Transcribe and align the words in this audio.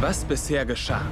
was 0.00 0.24
bisher 0.24 0.64
geschah. 0.64 1.02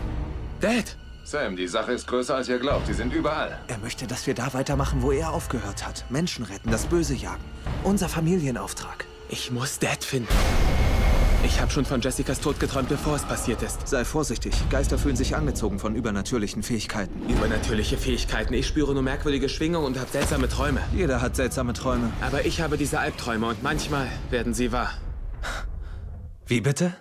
Dad! 0.60 0.96
Sam, 1.24 1.56
die 1.56 1.66
Sache 1.66 1.92
ist 1.92 2.06
größer, 2.06 2.36
als 2.36 2.48
ihr 2.48 2.58
glaubt. 2.58 2.86
Die 2.86 2.92
sind 2.92 3.12
überall. 3.12 3.58
Er 3.66 3.78
möchte, 3.78 4.06
dass 4.06 4.28
wir 4.28 4.34
da 4.34 4.54
weitermachen, 4.54 5.02
wo 5.02 5.10
er 5.10 5.32
aufgehört 5.32 5.84
hat. 5.84 6.04
Menschen 6.08 6.44
retten, 6.44 6.70
das 6.70 6.86
Böse 6.86 7.14
jagen. 7.14 7.42
Unser 7.82 8.08
Familienauftrag. 8.08 9.06
Ich 9.28 9.50
muss 9.50 9.80
Dad 9.80 10.04
finden. 10.04 10.32
Ich 11.44 11.60
habe 11.60 11.70
schon 11.70 11.84
von 11.84 12.00
Jessicas 12.00 12.40
Tod 12.40 12.60
geträumt, 12.60 12.88
bevor 12.88 13.16
es 13.16 13.24
passiert 13.24 13.62
ist. 13.62 13.88
Sei 13.88 14.04
vorsichtig. 14.04 14.54
Geister 14.70 14.98
fühlen 14.98 15.16
sich 15.16 15.34
angezogen 15.34 15.80
von 15.80 15.96
übernatürlichen 15.96 16.62
Fähigkeiten. 16.62 17.28
Übernatürliche 17.28 17.98
Fähigkeiten. 17.98 18.54
Ich 18.54 18.68
spüre 18.68 18.94
nur 18.94 19.02
merkwürdige 19.02 19.48
Schwingungen 19.48 19.86
und 19.86 19.98
habe 19.98 20.10
seltsame 20.10 20.48
Träume. 20.48 20.80
Jeder 20.94 21.20
hat 21.20 21.34
seltsame 21.34 21.72
Träume. 21.72 22.12
Aber 22.20 22.46
ich 22.46 22.60
habe 22.60 22.76
diese 22.76 23.00
Albträume 23.00 23.48
und 23.48 23.64
manchmal 23.64 24.06
werden 24.30 24.54
sie 24.54 24.70
wahr. 24.70 24.92
Wie 26.46 26.60
bitte? 26.60 26.94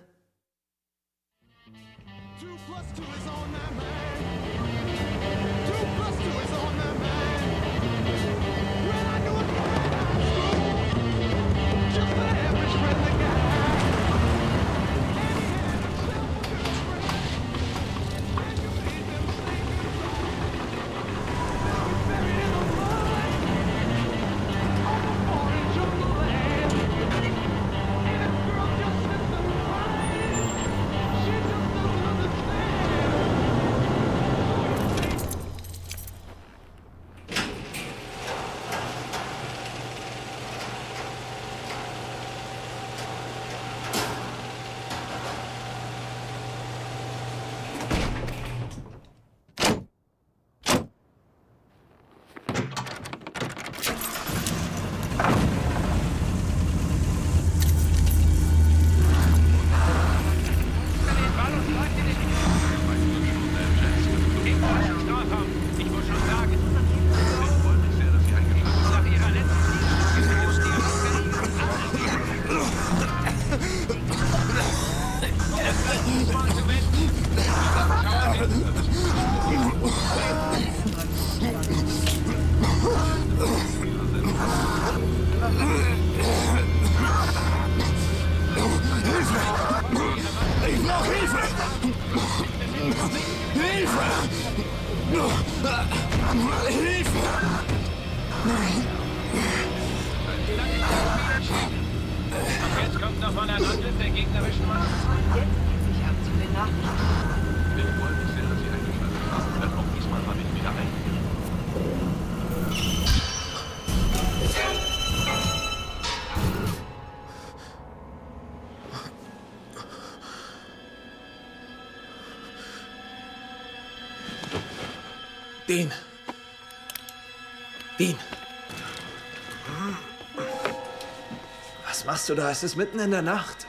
Was 132.06 132.14
machst 132.14 132.30
du 132.30 132.36
da? 132.36 132.52
Es 132.52 132.64
ist 132.64 132.76
mitten 132.76 133.00
in 133.00 133.10
der 133.10 133.24
Nacht. 133.24 133.66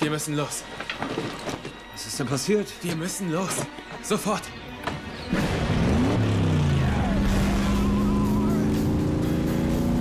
Wir 0.00 0.08
müssen 0.08 0.36
los. 0.36 0.64
Was 1.92 2.06
ist 2.06 2.18
denn 2.18 2.26
passiert? 2.26 2.66
Wir 2.80 2.96
müssen 2.96 3.30
los. 3.30 3.50
Sofort. 4.02 4.40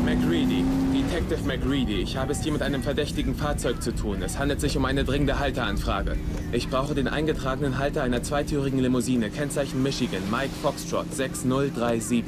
McReady. 0.05 0.63
Detective 0.93 1.43
McReady. 1.45 2.01
Ich 2.01 2.15
habe 2.15 2.31
es 2.31 2.41
hier 2.41 2.53
mit 2.53 2.61
einem 2.61 2.81
verdächtigen 2.81 3.35
Fahrzeug 3.35 3.83
zu 3.83 3.93
tun. 3.93 4.21
Es 4.21 4.39
handelt 4.39 4.61
sich 4.61 4.77
um 4.77 4.85
eine 4.85 5.03
dringende 5.03 5.37
Halteranfrage. 5.37 6.15
Ich 6.53 6.69
brauche 6.69 6.95
den 6.95 7.09
eingetragenen 7.09 7.77
Halter 7.77 8.03
einer 8.03 8.23
zweitürigen 8.23 8.79
Limousine. 8.79 9.29
Kennzeichen 9.29 9.83
Michigan. 9.83 10.21
Mike 10.31 10.53
Foxtrot 10.61 11.13
6037. 11.13 12.23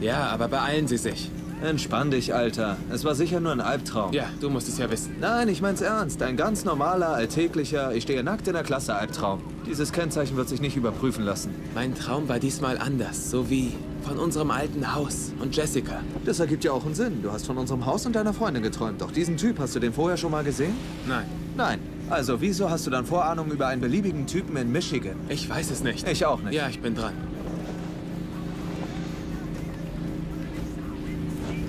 Ja, 0.00 0.28
aber 0.28 0.48
beeilen 0.48 0.88
Sie 0.88 0.96
sich. 0.96 1.30
Entspann 1.62 2.10
dich, 2.10 2.34
Alter. 2.34 2.76
Es 2.92 3.04
war 3.04 3.14
sicher 3.14 3.40
nur 3.40 3.52
ein 3.52 3.60
Albtraum. 3.60 4.12
Ja, 4.12 4.26
du 4.40 4.48
musst 4.48 4.68
es 4.68 4.78
ja 4.78 4.90
wissen. 4.90 5.16
Nein, 5.20 5.48
ich 5.48 5.60
mein's 5.60 5.80
ernst. 5.80 6.22
Ein 6.22 6.36
ganz 6.36 6.64
normaler, 6.64 7.08
alltäglicher, 7.08 7.92
ich 7.94 8.04
stehe 8.04 8.22
nackt 8.22 8.46
in 8.46 8.54
der 8.54 8.62
Klasse 8.62 8.94
Albtraum. 8.94 9.40
Dieses 9.66 9.92
Kennzeichen 9.92 10.36
wird 10.36 10.48
sich 10.48 10.60
nicht 10.60 10.76
überprüfen 10.76 11.24
lassen. 11.24 11.54
Mein 11.74 11.94
Traum 11.94 12.28
war 12.28 12.38
diesmal 12.38 12.78
anders. 12.78 13.30
So 13.30 13.50
wie 13.50 13.72
von 14.02 14.18
unserem 14.18 14.50
alten 14.52 14.94
Haus 14.94 15.32
und 15.40 15.56
Jessica. 15.56 16.00
Das 16.24 16.38
ergibt 16.38 16.62
ja 16.64 16.72
auch 16.72 16.86
einen 16.86 16.94
Sinn. 16.94 17.22
Du 17.22 17.32
hast 17.32 17.46
von 17.46 17.58
unserem 17.58 17.84
Haus 17.84 18.06
und 18.06 18.14
deiner 18.14 18.32
Freundin 18.32 18.62
geträumt. 18.62 19.00
Doch 19.00 19.10
diesen 19.10 19.36
Typ, 19.36 19.58
hast 19.58 19.74
du 19.74 19.80
den 19.80 19.92
vorher 19.92 20.16
schon 20.16 20.30
mal 20.30 20.44
gesehen? 20.44 20.74
Nein, 21.08 21.26
Nein. 21.56 21.80
Also, 22.08 22.40
wieso 22.40 22.70
hast 22.70 22.86
du 22.86 22.90
dann 22.90 23.04
Vorahnung 23.04 23.50
über 23.50 23.66
einen 23.66 23.82
beliebigen 23.82 24.26
Typen 24.26 24.56
in 24.56 24.70
Michigan? 24.72 25.16
ich 25.28 25.50
weiß 25.50 25.70
es 25.72 25.82
nicht. 25.82 26.08
Ich 26.08 26.24
auch 26.24 26.40
nicht. 26.40 26.54
Ja, 26.54 26.68
ich 26.68 26.80
bin 26.80 26.94
dran. 26.94 27.12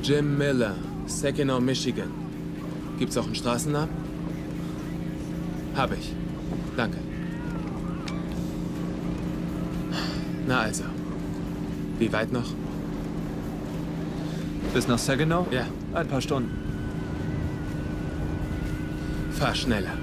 Jim 0.10 0.40
Miller, 0.40 0.74
Saginaw, 1.06 1.60
Michigan. 1.60 2.12
Gibt's 2.98 3.16
auch 3.16 3.26
einen 3.26 3.36
Straßennamen? 3.36 3.94
Hab 5.76 5.92
ich. 5.94 6.16
Danke. 6.76 6.98
Na 10.48 10.62
also. 10.62 10.86
Wie 12.00 12.12
weit 12.12 12.32
noch? 12.32 12.56
Bis 14.74 14.88
nach 14.88 14.98
Saginaw? 14.98 15.46
Ja. 15.52 15.68
Ein 15.94 16.08
paar 16.08 16.22
Stunden. 16.22 16.58
Fahr 19.34 19.54
schneller. 19.54 19.94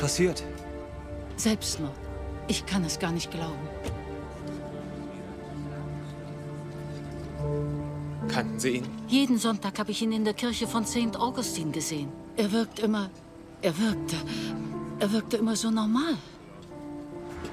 Passiert? 0.00 0.42
Selbstmord. 1.36 1.92
Ich 2.48 2.66
kann 2.66 2.84
es 2.84 2.98
gar 2.98 3.12
nicht 3.12 3.30
glauben. 3.30 3.68
Kannten 8.28 8.58
Sie 8.58 8.70
ihn? 8.76 8.88
Jeden 9.08 9.38
Sonntag 9.38 9.78
habe 9.78 9.90
ich 9.90 10.02
ihn 10.02 10.12
in 10.12 10.24
der 10.24 10.34
Kirche 10.34 10.66
von 10.66 10.84
St. 10.84 11.16
Augustine 11.16 11.70
gesehen. 11.70 12.08
Er 12.36 12.50
wirkt 12.52 12.78
immer. 12.78 13.10
Er 13.62 13.78
wirkte. 13.78 14.16
Er 14.98 15.12
wirkte 15.12 15.36
immer 15.36 15.56
so 15.56 15.70
normal. 15.70 16.16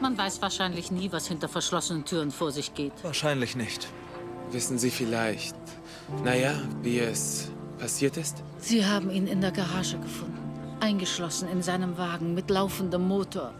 Man 0.02 0.18
weiß 0.18 0.42
wahrscheinlich 0.42 0.92
nie, 0.92 1.12
was 1.12 1.28
hinter 1.28 1.50
verschlossenen 1.50 2.06
Türen 2.06 2.32
vor 2.32 2.52
sich 2.52 2.74
geht. 2.74 2.94
Wahrscheinlich 3.04 3.56
nicht. 3.56 3.88
Wissen 4.52 4.78
Sie 4.78 4.92
vielleicht, 4.92 5.56
naja, 6.24 6.54
wie 6.82 7.00
es 7.00 7.52
passiert 7.80 8.18
ist? 8.18 8.44
Sie 8.60 8.86
haben 8.86 9.10
ihn 9.10 9.28
in 9.28 9.42
der 9.42 9.52
Garage 9.52 9.98
gefunden. 9.98 10.47
Eingeschlossen 10.80 11.50
in 11.50 11.62
seinem 11.62 11.98
Wagen 11.98 12.34
mit 12.34 12.50
laufendem 12.50 13.08
Motor. 13.08 13.54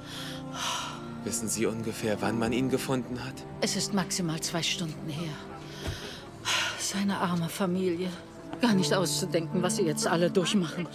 Wissen 1.24 1.48
Sie 1.50 1.66
ungefähr, 1.66 2.22
wann 2.22 2.40
man 2.40 2.54
ihn 2.54 2.70
gefunden 2.70 3.24
hat? 3.24 3.34
Es 3.62 3.76
ist 3.76 3.94
maximal 3.94 4.40
zwei 4.40 4.64
Stunden 4.64 5.10
her. 5.10 5.34
Seine 6.80 7.18
arme 7.18 7.50
Familie. 7.50 8.10
Gar 8.62 8.74
nicht 8.74 8.94
auszudenken, 8.94 9.62
was 9.62 9.76
sie 9.76 9.84
jetzt 9.84 10.08
alle 10.08 10.32
durchmachen. 10.32 10.88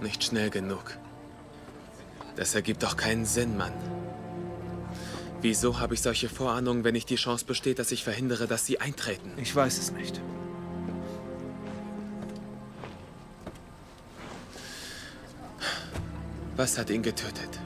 Nicht 0.00 0.22
schnell 0.22 0.50
genug. 0.50 0.96
Das 2.36 2.54
ergibt 2.54 2.82
doch 2.82 2.96
keinen 2.96 3.26
Sinn, 3.26 3.56
Mann. 3.56 3.72
Wieso 5.40 5.78
habe 5.80 5.94
ich 5.94 6.02
solche 6.02 6.28
Vorahnungen, 6.28 6.84
wenn 6.84 6.94
nicht 6.94 7.10
die 7.10 7.16
Chance 7.16 7.44
besteht, 7.44 7.78
dass 7.78 7.92
ich 7.92 8.04
verhindere, 8.04 8.46
dass 8.46 8.66
sie 8.66 8.80
eintreten? 8.80 9.32
Ich 9.36 9.54
weiß 9.54 9.78
es 9.78 9.92
nicht. 9.92 10.20
Was 16.56 16.76
hat 16.76 16.90
ihn 16.90 17.02
getötet? 17.02 17.60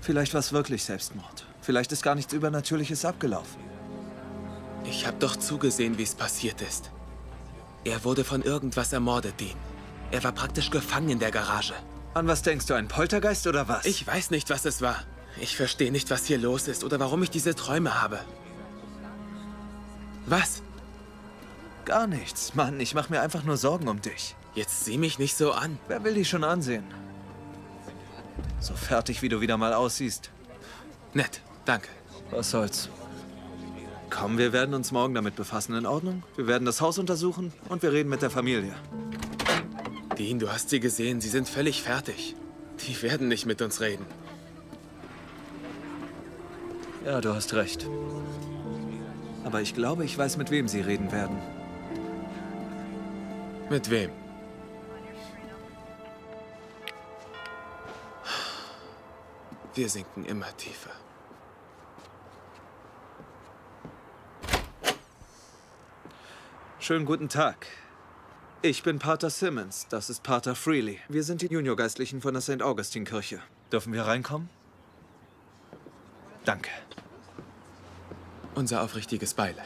Vielleicht 0.00 0.34
war 0.34 0.40
es 0.40 0.52
wirklich 0.52 0.84
Selbstmord. 0.84 1.46
Vielleicht 1.60 1.90
ist 1.92 2.02
gar 2.02 2.14
nichts 2.14 2.32
Übernatürliches 2.32 3.04
abgelaufen. 3.04 3.60
Ich 4.84 5.06
habe 5.06 5.18
doch 5.18 5.36
zugesehen, 5.36 5.98
wie 5.98 6.04
es 6.04 6.14
passiert 6.14 6.62
ist. 6.62 6.90
Er 7.84 8.04
wurde 8.04 8.24
von 8.24 8.42
irgendwas 8.42 8.92
ermordet, 8.92 9.38
Dean. 9.40 9.67
Er 10.10 10.24
war 10.24 10.32
praktisch 10.32 10.70
gefangen 10.70 11.10
in 11.10 11.18
der 11.18 11.30
Garage. 11.30 11.74
An 12.14 12.26
was 12.26 12.42
denkst 12.42 12.66
du, 12.66 12.74
ein 12.74 12.88
Poltergeist 12.88 13.46
oder 13.46 13.68
was? 13.68 13.84
Ich 13.84 14.06
weiß 14.06 14.30
nicht, 14.30 14.50
was 14.50 14.64
es 14.64 14.80
war. 14.80 15.04
Ich 15.40 15.56
verstehe 15.56 15.92
nicht, 15.92 16.10
was 16.10 16.24
hier 16.24 16.38
los 16.38 16.66
ist 16.66 16.82
oder 16.82 16.98
warum 16.98 17.22
ich 17.22 17.30
diese 17.30 17.54
Träume 17.54 18.00
habe. 18.02 18.18
Was? 20.26 20.62
Gar 21.84 22.06
nichts. 22.06 22.54
Mann, 22.54 22.80
ich 22.80 22.94
mache 22.94 23.12
mir 23.12 23.20
einfach 23.20 23.44
nur 23.44 23.56
Sorgen 23.56 23.88
um 23.88 24.00
dich. 24.02 24.34
Jetzt 24.54 24.84
sieh 24.84 24.98
mich 24.98 25.18
nicht 25.18 25.36
so 25.36 25.52
an. 25.52 25.78
Wer 25.88 26.02
will 26.04 26.14
dich 26.14 26.28
schon 26.28 26.44
ansehen? 26.44 26.84
So 28.60 28.74
fertig, 28.74 29.22
wie 29.22 29.28
du 29.28 29.40
wieder 29.40 29.56
mal 29.56 29.72
aussiehst. 29.72 30.30
Nett, 31.14 31.40
danke. 31.64 31.88
Was 32.30 32.50
soll's? 32.50 32.88
Komm, 34.10 34.38
wir 34.38 34.52
werden 34.52 34.74
uns 34.74 34.90
morgen 34.90 35.14
damit 35.14 35.36
befassen. 35.36 35.74
In 35.74 35.86
Ordnung? 35.86 36.22
Wir 36.36 36.46
werden 36.46 36.64
das 36.64 36.80
Haus 36.80 36.98
untersuchen 36.98 37.52
und 37.68 37.82
wir 37.82 37.92
reden 37.92 38.08
mit 38.08 38.22
der 38.22 38.30
Familie. 38.30 38.74
Dean, 40.18 40.40
du 40.40 40.50
hast 40.52 40.70
sie 40.70 40.80
gesehen. 40.80 41.20
Sie 41.20 41.28
sind 41.28 41.48
völlig 41.48 41.82
fertig. 41.82 42.34
Die 42.80 43.00
werden 43.02 43.28
nicht 43.28 43.46
mit 43.46 43.62
uns 43.62 43.80
reden. 43.80 44.04
Ja, 47.04 47.20
du 47.20 47.32
hast 47.32 47.54
recht. 47.54 47.86
Aber 49.44 49.60
ich 49.60 49.74
glaube, 49.74 50.04
ich 50.04 50.18
weiß, 50.18 50.36
mit 50.36 50.50
wem 50.50 50.66
sie 50.66 50.80
reden 50.80 51.12
werden. 51.12 51.38
Mit 53.70 53.90
wem? 53.90 54.10
Wir 59.74 59.88
sinken 59.88 60.24
immer 60.24 60.56
tiefer. 60.56 60.90
Schönen 66.80 67.04
guten 67.04 67.28
Tag. 67.28 67.66
Ich 68.60 68.82
bin 68.82 68.98
Pater 68.98 69.30
Simmons, 69.30 69.86
das 69.88 70.10
ist 70.10 70.24
Pater 70.24 70.56
Freely. 70.56 70.98
Wir 71.08 71.22
sind 71.22 71.42
die 71.42 71.46
Juniorgeistlichen 71.46 72.20
von 72.20 72.34
der 72.34 72.40
St. 72.40 72.60
Augustin-Kirche. 72.60 73.40
Dürfen 73.70 73.92
wir 73.92 74.02
reinkommen? 74.02 74.48
Danke. 76.44 76.70
Unser 78.56 78.82
aufrichtiges 78.82 79.34
Beileid. 79.34 79.64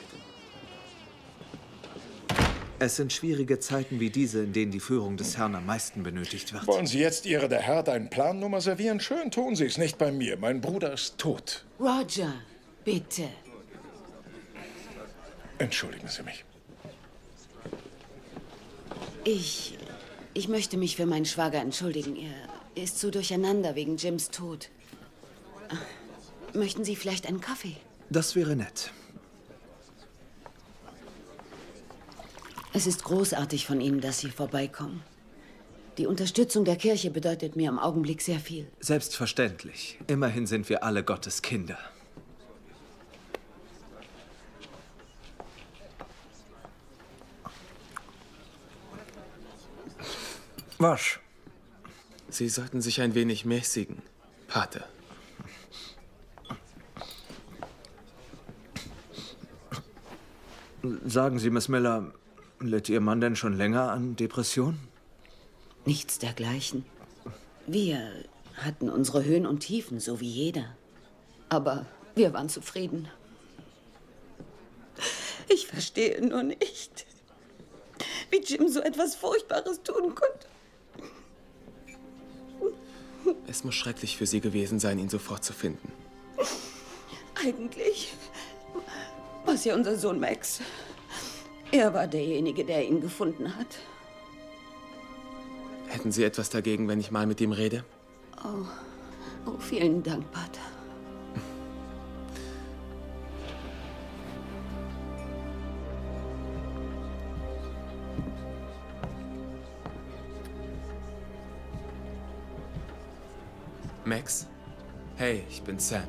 Es 2.80 2.96
sind 2.96 3.14
schwierige 3.14 3.60
Zeiten 3.60 3.98
wie 3.98 4.10
diese, 4.10 4.42
in 4.42 4.52
denen 4.52 4.72
die 4.72 4.80
Führung 4.80 5.16
des 5.16 5.38
Herrn 5.38 5.54
am 5.54 5.64
meisten 5.64 6.02
benötigt 6.02 6.52
wird. 6.52 6.66
Wollen 6.66 6.86
Sie 6.86 6.98
jetzt 6.98 7.24
Ihre 7.24 7.48
der 7.48 7.60
Herr 7.60 7.88
einen 7.88 8.10
Plannummer 8.10 8.60
servieren? 8.60 9.00
Schön 9.00 9.30
tun 9.30 9.56
Sie 9.56 9.64
es 9.64 9.78
nicht 9.78 9.96
bei 9.96 10.12
mir. 10.12 10.36
Mein 10.36 10.60
Bruder 10.60 10.92
ist 10.92 11.16
tot. 11.16 11.64
Roger, 11.80 12.34
bitte. 12.84 13.26
Entschuldigen 15.56 16.08
Sie 16.08 16.22
mich. 16.24 16.44
Ich. 19.24 19.78
Ich 20.34 20.48
möchte 20.48 20.76
mich 20.76 20.96
für 20.96 21.06
meinen 21.06 21.26
Schwager 21.26 21.60
entschuldigen. 21.60 22.16
Er 22.74 22.82
ist 22.82 22.98
so 22.98 23.10
durcheinander 23.10 23.74
wegen 23.74 23.96
Jims 23.96 24.30
Tod. 24.30 24.70
Möchten 26.54 26.84
Sie 26.84 26.96
vielleicht 26.96 27.26
einen 27.26 27.40
Kaffee? 27.40 27.76
Das 28.10 28.34
wäre 28.34 28.56
nett. 28.56 28.90
Es 32.74 32.86
ist 32.86 33.04
großartig 33.04 33.66
von 33.66 33.80
Ihnen, 33.80 34.00
dass 34.00 34.20
Sie 34.20 34.30
vorbeikommen. 34.30 35.02
Die 35.98 36.06
Unterstützung 36.06 36.64
der 36.64 36.76
Kirche 36.76 37.10
bedeutet 37.10 37.54
mir 37.54 37.68
im 37.68 37.78
Augenblick 37.78 38.22
sehr 38.22 38.40
viel. 38.40 38.66
Selbstverständlich. 38.80 39.98
Immerhin 40.06 40.46
sind 40.46 40.70
wir 40.70 40.82
alle 40.82 41.04
Gottes 41.04 41.42
Kinder. 41.42 41.78
Was? 50.82 51.20
Sie 52.28 52.48
sollten 52.48 52.82
sich 52.82 53.00
ein 53.00 53.14
wenig 53.14 53.44
mäßigen, 53.44 54.02
Pater. 54.48 54.88
Sagen 61.06 61.38
Sie, 61.38 61.50
Miss 61.50 61.68
Miller, 61.68 62.12
litt 62.58 62.88
Ihr 62.88 63.00
Mann 63.00 63.20
denn 63.20 63.36
schon 63.36 63.56
länger 63.56 63.92
an 63.92 64.16
Depressionen? 64.16 64.88
Nichts 65.84 66.18
dergleichen. 66.18 66.84
Wir 67.68 68.24
hatten 68.56 68.90
unsere 68.90 69.22
Höhen 69.22 69.46
und 69.46 69.60
Tiefen, 69.60 70.00
so 70.00 70.18
wie 70.18 70.30
jeder. 70.30 70.76
Aber 71.48 71.86
wir 72.16 72.32
waren 72.32 72.48
zufrieden. 72.48 73.08
Ich 75.48 75.68
verstehe 75.68 76.26
nur 76.26 76.42
nicht, 76.42 77.06
wie 78.30 78.40
Jim 78.40 78.68
so 78.68 78.80
etwas 78.80 79.14
Furchtbares 79.14 79.80
tun 79.84 80.16
konnte. 80.16 80.51
Es 83.46 83.64
muss 83.64 83.74
schrecklich 83.74 84.16
für 84.16 84.26
Sie 84.26 84.40
gewesen 84.40 84.80
sein, 84.80 84.98
ihn 84.98 85.08
sofort 85.08 85.44
zu 85.44 85.52
finden. 85.52 85.92
Eigentlich 87.34 88.14
war 89.44 89.54
es 89.54 89.64
ja 89.64 89.74
unser 89.74 89.96
Sohn 89.96 90.20
Max. 90.20 90.60
Er 91.70 91.92
war 91.94 92.06
derjenige, 92.06 92.64
der 92.64 92.86
ihn 92.86 93.00
gefunden 93.00 93.56
hat. 93.56 93.78
Hätten 95.88 96.12
Sie 96.12 96.24
etwas 96.24 96.50
dagegen, 96.50 96.88
wenn 96.88 97.00
ich 97.00 97.10
mal 97.10 97.26
mit 97.26 97.40
ihm 97.40 97.52
rede? 97.52 97.84
Oh, 99.46 99.58
vielen 99.58 100.02
Dank, 100.02 100.30
Pater. 100.32 100.71
Max? 114.04 114.46
Hey, 115.16 115.44
ich 115.48 115.62
bin 115.62 115.78
Sam. 115.78 116.02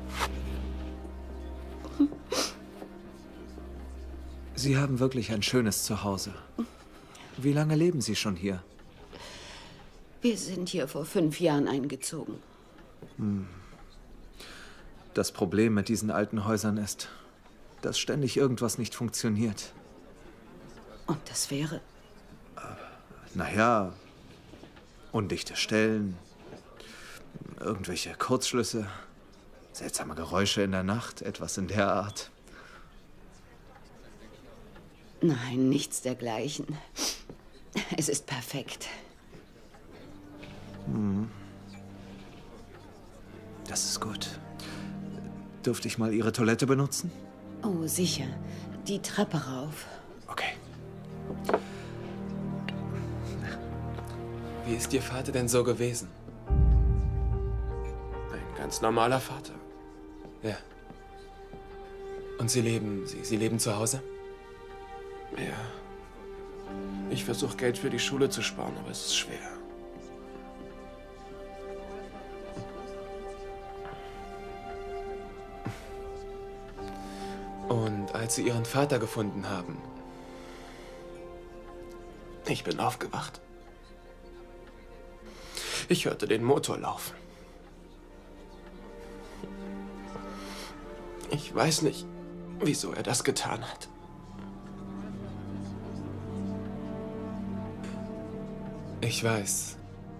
Sie 4.54 4.76
haben 4.76 4.98
wirklich 4.98 5.32
ein 5.32 5.42
schönes 5.42 5.84
Zuhause. 5.84 6.34
Wie 7.36 7.52
lange 7.52 7.74
leben 7.74 8.00
Sie 8.00 8.16
schon 8.16 8.36
hier? 8.36 8.62
Wir 10.22 10.36
sind 10.38 10.68
hier 10.70 10.88
vor 10.88 11.04
fünf 11.04 11.38
Jahren 11.40 11.68
eingezogen. 11.68 12.36
Das 15.12 15.32
Problem 15.32 15.74
mit 15.74 15.88
diesen 15.88 16.10
alten 16.10 16.46
Häusern 16.46 16.78
ist, 16.78 17.08
dass 17.82 17.98
ständig 17.98 18.36
irgendwas 18.36 18.78
nicht 18.78 18.94
funktioniert. 18.94 19.72
Und 21.06 21.18
das 21.28 21.50
wäre. 21.50 21.80
Naja, 23.34 23.92
undichte 25.12 25.56
Stellen, 25.56 26.16
irgendwelche 27.64 28.14
Kurzschlüsse. 28.14 28.86
Seltsame 29.72 30.14
Geräusche 30.14 30.62
in 30.62 30.70
der 30.70 30.84
Nacht, 30.84 31.22
etwas 31.22 31.58
in 31.58 31.66
der 31.66 31.92
Art. 31.92 32.30
Nein, 35.20 35.68
nichts 35.68 36.02
dergleichen. 36.02 36.66
Es 37.96 38.08
ist 38.08 38.26
perfekt. 38.26 38.86
Das 43.66 43.84
ist 43.84 44.00
gut. 44.00 44.38
Dürfte 45.64 45.88
ich 45.88 45.98
mal 45.98 46.12
Ihre 46.12 46.30
Toilette 46.30 46.66
benutzen? 46.66 47.10
Oh, 47.62 47.86
sicher. 47.86 48.26
Die 48.86 49.00
Treppe 49.00 49.38
rauf. 49.38 49.86
Okay. 50.28 50.52
Wie 54.66 54.74
ist 54.74 54.92
Ihr 54.92 55.02
Vater 55.02 55.32
denn 55.32 55.48
so 55.48 55.64
gewesen? 55.64 56.08
Ganz 58.64 58.80
normaler 58.80 59.20
Vater. 59.20 59.52
Ja. 60.42 60.56
Und 62.38 62.50
Sie 62.50 62.62
leben, 62.62 63.06
Sie, 63.06 63.22
Sie 63.22 63.36
leben 63.36 63.58
zu 63.58 63.76
Hause? 63.76 64.02
Ja. 65.36 65.52
Ich 67.10 67.26
versuche 67.26 67.58
Geld 67.58 67.76
für 67.76 67.90
die 67.90 67.98
Schule 67.98 68.30
zu 68.30 68.40
sparen, 68.40 68.72
aber 68.78 68.90
es 68.90 69.04
ist 69.04 69.16
schwer. 69.16 69.36
Und 77.68 78.14
als 78.14 78.36
Sie 78.36 78.46
Ihren 78.46 78.64
Vater 78.64 78.98
gefunden 78.98 79.46
haben, 79.46 79.76
Ich 82.46 82.64
bin 82.64 82.80
aufgewacht. 82.80 83.42
Ich 85.90 86.06
hörte 86.06 86.26
den 86.26 86.42
Motor 86.42 86.78
laufen. 86.78 87.23
Ich 91.34 91.52
weiß 91.52 91.82
nicht, 91.82 92.06
wieso 92.60 92.92
er 92.92 93.02
das 93.02 93.24
getan 93.24 93.62
hat. 93.62 93.88
ich 99.06 99.22
weiß, 99.22 99.76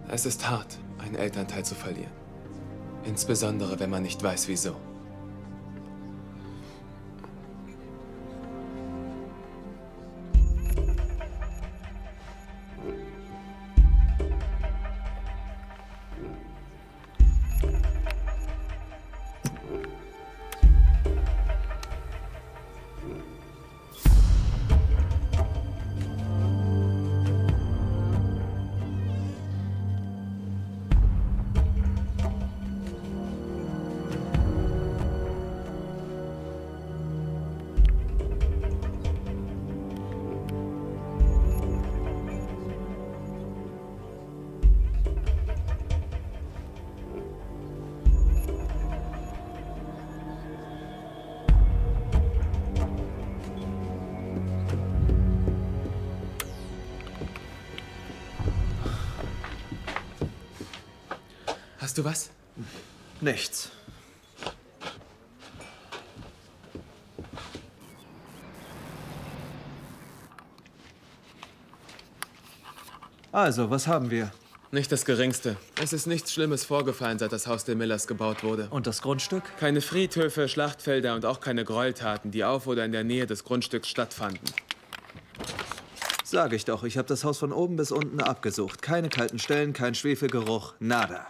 es 0.09 0.26
ist 0.26 0.49
hart, 0.49 0.78
einen 0.99 1.14
Elternteil 1.14 1.64
zu 1.64 1.75
verlieren. 1.75 2.12
Insbesondere, 3.04 3.80
wenn 3.80 3.90
man 3.90 4.02
nicht 4.02 4.23
weiß, 4.23 4.47
wieso. 4.49 4.76
Hast 61.94 61.98
du 61.98 62.04
was? 62.06 62.30
Nichts. 63.20 63.70
Also, 73.30 73.70
was 73.70 73.86
haben 73.86 74.10
wir? 74.10 74.32
Nicht 74.72 74.90
das 74.90 75.04
Geringste. 75.04 75.56
Es 75.80 75.92
ist 75.92 76.08
nichts 76.08 76.32
Schlimmes 76.32 76.64
vorgefallen, 76.64 77.20
seit 77.20 77.30
das 77.30 77.46
Haus 77.46 77.64
der 77.64 77.76
Millers 77.76 78.08
gebaut 78.08 78.42
wurde. 78.42 78.66
Und 78.70 78.88
das 78.88 79.00
Grundstück? 79.00 79.44
Keine 79.60 79.80
Friedhöfe, 79.80 80.48
Schlachtfelder 80.48 81.14
und 81.14 81.24
auch 81.24 81.38
keine 81.38 81.64
Gräueltaten, 81.64 82.32
die 82.32 82.42
auf 82.42 82.66
oder 82.66 82.84
in 82.84 82.90
der 82.90 83.04
Nähe 83.04 83.28
des 83.28 83.44
Grundstücks 83.44 83.88
stattfanden. 83.88 84.50
Sag 86.24 86.52
ich 86.54 86.64
doch, 86.64 86.82
ich 86.82 86.98
habe 86.98 87.06
das 87.06 87.22
Haus 87.22 87.38
von 87.38 87.52
oben 87.52 87.76
bis 87.76 87.92
unten 87.92 88.20
abgesucht. 88.20 88.82
Keine 88.82 89.10
kalten 89.10 89.38
Stellen, 89.38 89.72
kein 89.72 89.94
Schwefelgeruch, 89.94 90.74
nada. 90.80 91.28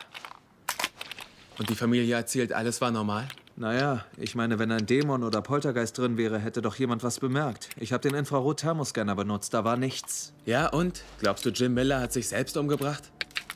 Und 1.58 1.70
die 1.70 1.74
Familie 1.74 2.16
erzählt, 2.16 2.52
alles 2.52 2.80
war 2.80 2.90
normal? 2.90 3.28
Naja, 3.56 4.04
ich 4.16 4.34
meine, 4.34 4.58
wenn 4.58 4.72
ein 4.72 4.86
Dämon 4.86 5.22
oder 5.22 5.40
Poltergeist 5.40 5.96
drin 5.96 6.16
wäre, 6.16 6.40
hätte 6.40 6.60
doch 6.60 6.74
jemand 6.74 7.04
was 7.04 7.20
bemerkt. 7.20 7.68
Ich 7.76 7.92
habe 7.92 8.08
den 8.08 8.18
Infrarot-Thermoscanner 8.18 9.14
benutzt, 9.14 9.54
da 9.54 9.64
war 9.64 9.76
nichts. 9.76 10.32
Ja, 10.44 10.68
und? 10.68 11.02
Glaubst 11.20 11.46
du, 11.46 11.50
Jim 11.50 11.74
Miller 11.74 12.00
hat 12.00 12.12
sich 12.12 12.28
selbst 12.28 12.56
umgebracht? 12.56 13.12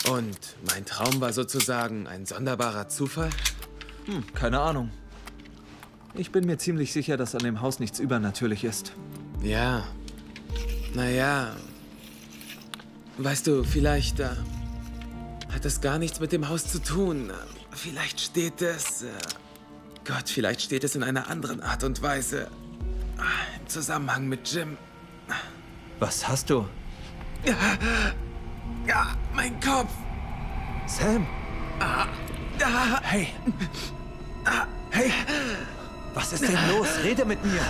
Und 0.08 0.38
mein 0.72 0.84
Traum 0.84 1.20
war 1.20 1.32
sozusagen 1.32 2.06
ein 2.06 2.26
sonderbarer 2.26 2.88
Zufall? 2.88 3.30
Hm, 4.04 4.24
keine 4.34 4.60
Ahnung. 4.60 4.90
Ich 6.14 6.30
bin 6.30 6.46
mir 6.46 6.58
ziemlich 6.58 6.92
sicher, 6.92 7.16
dass 7.16 7.34
an 7.34 7.42
dem 7.42 7.60
Haus 7.60 7.80
nichts 7.80 7.98
übernatürlich 7.98 8.62
ist. 8.62 8.92
Ja. 9.42 9.82
Naja. 10.94 11.56
Weißt 13.18 13.48
du, 13.48 13.64
vielleicht 13.64 14.20
äh, 14.20 14.28
hat 15.52 15.64
es 15.64 15.80
gar 15.80 15.98
nichts 15.98 16.20
mit 16.20 16.30
dem 16.30 16.48
Haus 16.48 16.68
zu 16.68 16.80
tun. 16.80 17.32
Vielleicht 17.80 18.20
steht 18.20 18.60
es. 18.60 19.02
Äh, 19.02 19.06
Gott, 20.04 20.28
vielleicht 20.28 20.62
steht 20.62 20.82
es 20.82 20.96
in 20.96 21.04
einer 21.04 21.28
anderen 21.30 21.62
Art 21.62 21.84
und 21.84 22.02
Weise. 22.02 22.48
ah, 23.18 23.22
Im 23.60 23.68
Zusammenhang 23.68 24.26
mit 24.26 24.52
Jim. 24.52 24.76
Was 26.00 26.26
hast 26.26 26.50
du? 26.50 26.66
Ja, 28.86 29.16
mein 29.32 29.60
Kopf. 29.60 29.90
Sam? 30.86 31.26
Hey! 33.02 33.28
Hey! 34.90 35.12
Was 36.14 36.32
ist 36.32 36.42
denn 36.48 36.58
los? 36.70 36.88
Rede 37.04 37.24
mit 37.24 37.44
mir! 37.44 37.60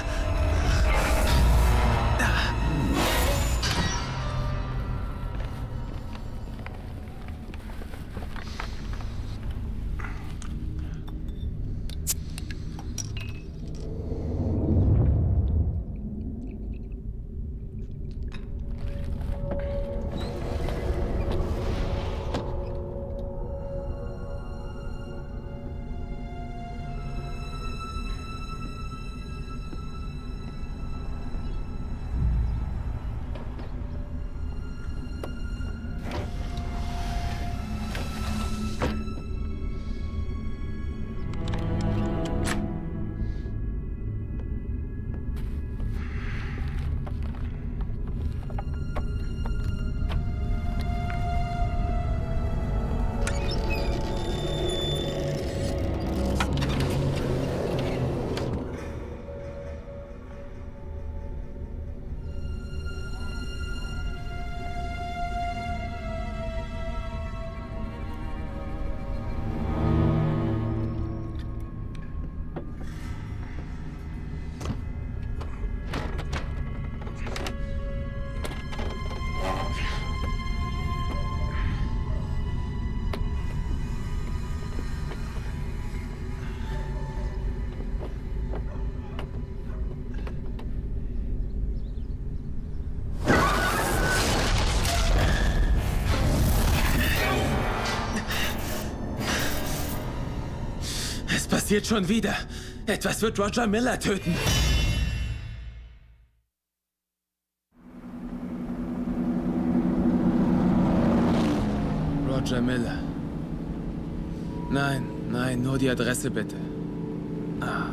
Passiert 101.68 101.86
schon 101.86 102.08
wieder. 102.08 102.34
Etwas 102.86 103.20
wird 103.20 103.38
Roger 103.38 103.66
Miller 103.66 104.00
töten. 104.00 104.34
Roger 112.26 112.62
Miller. 112.62 112.98
Nein, 114.70 115.02
nein, 115.30 115.60
nur 115.60 115.76
die 115.76 115.90
Adresse 115.90 116.30
bitte. 116.30 116.56
Ah. 117.60 117.92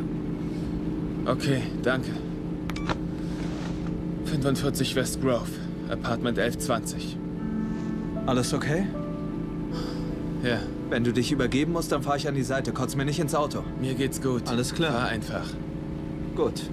Okay, 1.29 1.61
danke. 1.83 2.11
45 4.23 4.95
West 4.95 5.21
Grove, 5.21 5.51
Apartment 5.89 6.39
1120. 6.39 7.17
Alles 8.25 8.53
okay? 8.53 8.87
Ja, 10.43 10.59
Wenn 10.89 11.03
du 11.03 11.11
dich 11.11 11.31
übergeben 11.31 11.71
musst, 11.71 11.91
dann 11.91 12.03
fahr 12.03 12.15
ich 12.15 12.27
an 12.27 12.35
die 12.35 12.43
Seite. 12.43 12.71
Kotz 12.71 12.95
mir 12.95 13.05
nicht 13.05 13.19
ins 13.19 13.33
Auto. 13.33 13.63
mir 13.81 13.95
geht's 13.95 14.21
gut. 14.21 14.47
Alles 14.47 14.73
klar. 14.73 14.93
War 14.93 15.07
einfach. 15.07 15.45
Gut. 16.35 16.69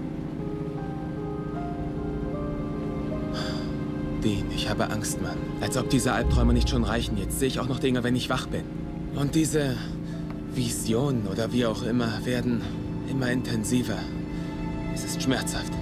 Dean, 4.23 4.45
ich 4.55 4.69
habe 4.69 4.89
Angst, 4.91 5.21
Mann. 5.21 5.37
Als 5.61 5.77
ob 5.77 5.91
diese 5.91 6.13
Albträume 6.13 6.53
nicht 6.53 6.69
schon 6.69 6.85
reichen. 6.85 7.17
Jetzt 7.17 7.41
sehe 7.41 7.49
ich 7.49 7.59
auch 7.59 7.69
noch 7.69 7.81
Dinge, 7.81 8.05
wenn 8.05 8.15
ich 8.15 8.29
wach 8.31 8.47
bin. 8.47 8.63
Und 9.17 9.35
diese 9.35 9.77
Visionen 10.55 11.27
oder 11.27 11.53
wie 11.53 11.67
auch 11.67 11.83
immer 11.83 12.25
werden 12.25 12.61
immer 13.11 13.31
intensiver. 13.31 13.99
Es 14.95 15.05
ist 15.05 15.23
schmerzhaft. 15.23 15.73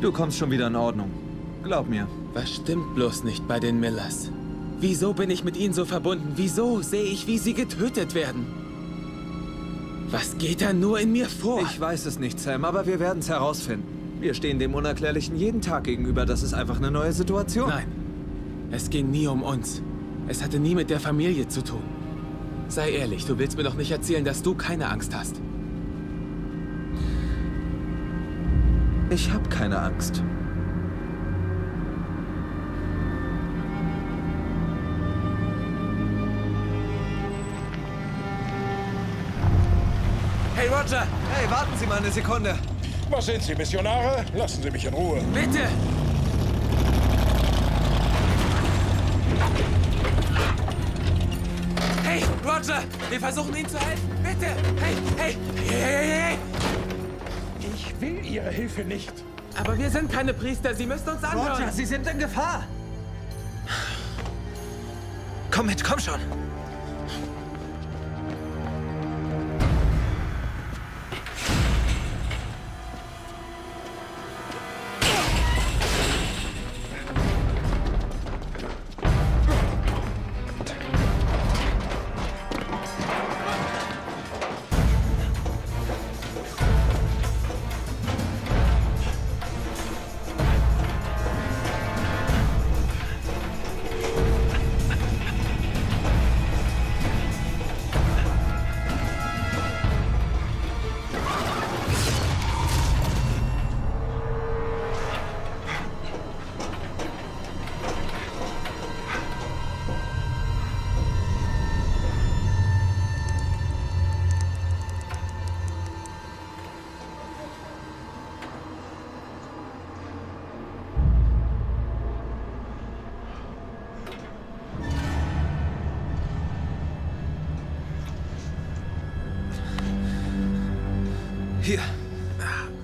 Du 0.00 0.12
kommst 0.12 0.38
schon 0.38 0.50
wieder 0.50 0.68
in 0.68 0.76
Ordnung. 0.76 1.10
Glaub 1.64 1.88
mir. 1.88 2.06
Was 2.34 2.50
stimmt 2.54 2.94
bloß 2.94 3.24
nicht 3.24 3.46
bei 3.48 3.58
den 3.58 3.80
Millers? 3.80 4.30
Wieso 4.80 5.12
bin 5.12 5.28
ich 5.28 5.44
mit 5.44 5.56
ihnen 5.58 5.74
so 5.74 5.84
verbunden? 5.84 6.32
Wieso 6.36 6.80
sehe 6.80 7.02
ich, 7.02 7.26
wie 7.26 7.36
sie 7.36 7.52
getötet 7.52 8.14
werden? 8.14 8.46
Was 10.10 10.38
geht 10.38 10.62
da 10.62 10.72
nur 10.72 10.98
in 10.98 11.12
mir 11.12 11.28
vor? 11.28 11.60
Ich 11.62 11.78
weiß 11.78 12.06
es 12.06 12.18
nicht, 12.18 12.40
Sam, 12.40 12.64
aber 12.64 12.86
wir 12.86 12.98
werden 12.98 13.20
es 13.20 13.28
herausfinden. 13.28 13.86
Wir 14.20 14.34
stehen 14.34 14.58
dem 14.58 14.74
Unerklärlichen 14.74 15.36
jeden 15.36 15.60
Tag 15.60 15.84
gegenüber. 15.84 16.26
Das 16.26 16.42
ist 16.42 16.54
einfach 16.54 16.78
eine 16.78 16.90
neue 16.90 17.12
Situation. 17.12 17.68
Nein, 17.68 17.86
es 18.70 18.90
ging 18.90 19.10
nie 19.10 19.26
um 19.26 19.42
uns. 19.42 19.82
Es 20.28 20.42
hatte 20.42 20.58
nie 20.58 20.74
mit 20.74 20.90
der 20.90 21.00
Familie 21.00 21.46
zu 21.48 21.62
tun. 21.62 21.82
Sei 22.68 22.92
ehrlich, 22.92 23.24
du 23.26 23.38
willst 23.38 23.56
mir 23.56 23.64
doch 23.64 23.74
nicht 23.74 23.90
erzählen, 23.90 24.24
dass 24.24 24.42
du 24.42 24.54
keine 24.54 24.88
Angst 24.88 25.14
hast. 25.14 25.40
Ich 29.10 29.30
habe 29.32 29.48
keine 29.48 29.80
Angst. 29.80 30.22
Hey 40.60 40.68
Roger, 40.68 41.06
Hey, 41.32 41.50
warten 41.50 41.72
Sie 41.78 41.86
mal 41.86 41.96
eine 41.96 42.10
Sekunde. 42.10 42.54
Was 43.08 43.24
sind 43.24 43.42
Sie, 43.42 43.54
Missionare? 43.54 44.26
Lassen 44.34 44.62
Sie 44.62 44.70
mich 44.70 44.84
in 44.84 44.92
Ruhe. 44.92 45.22
bitte! 45.32 45.66
Hey, 52.04 52.22
Roger, 52.44 52.82
wir 53.08 53.18
versuchen 53.18 53.56
ihn 53.56 53.66
zu 53.70 53.78
helfen. 53.78 54.10
Bitte! 54.22 54.52
Hey, 54.82 54.96
hey, 55.16 55.36
hey, 55.56 55.66
hey, 55.66 56.10
hey! 56.10 56.38
Ich 57.74 57.98
will 57.98 58.22
Ihre 58.26 58.50
Hilfe 58.50 58.82
nicht. 58.82 59.14
Aber 59.58 59.78
wir 59.78 59.88
sind 59.88 60.12
keine 60.12 60.34
Priester, 60.34 60.74
Sie 60.74 60.84
müssen 60.84 61.08
uns 61.08 61.24
anhören. 61.24 61.52
Roger, 61.52 61.72
Sie 61.72 61.86
sind 61.86 62.06
in 62.06 62.18
Gefahr. 62.18 62.64
Komm 65.50 65.68
mit, 65.68 65.82
komm 65.82 65.98
schon. 65.98 66.20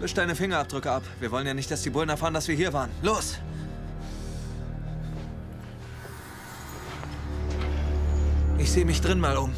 Wisch 0.06 0.14
deine 0.14 0.36
Fingerabdrücke 0.36 0.88
ab. 0.88 1.02
Wir 1.18 1.32
wollen 1.32 1.48
ja 1.48 1.52
nicht, 1.52 1.68
dass 1.68 1.82
die 1.82 1.90
Bullen 1.90 2.08
erfahren, 2.08 2.32
dass 2.32 2.46
wir 2.46 2.54
hier 2.54 2.72
waren. 2.72 2.90
Los! 3.02 3.38
Ich 8.56 8.70
sehe 8.70 8.84
mich 8.84 9.00
drin 9.00 9.18
mal 9.18 9.36
um. 9.36 9.52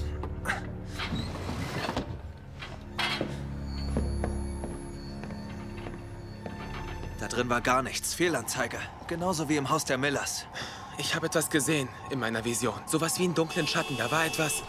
Da 7.21 7.29
drin 7.29 7.51
war 7.51 7.61
gar 7.61 7.83
nichts. 7.83 8.15
Fehlanzeige. 8.15 8.79
Genauso 9.07 9.51
wie 9.51 9.59
im 9.59 9.69
Haus 9.69 9.85
der 9.85 9.99
Millers. 9.99 10.47
Ich 10.97 11.15
habe 11.15 11.27
etwas 11.27 11.51
gesehen 11.51 11.91
in 12.09 12.21
meiner 12.21 12.43
Vision. 12.47 12.81
Sowas 12.87 13.19
wie 13.19 13.25
einen 13.25 13.35
dunklen 13.35 13.67
Schatten. 13.67 13.99
Da 13.99 14.11
war 14.11 14.25
etwas, 14.25 14.63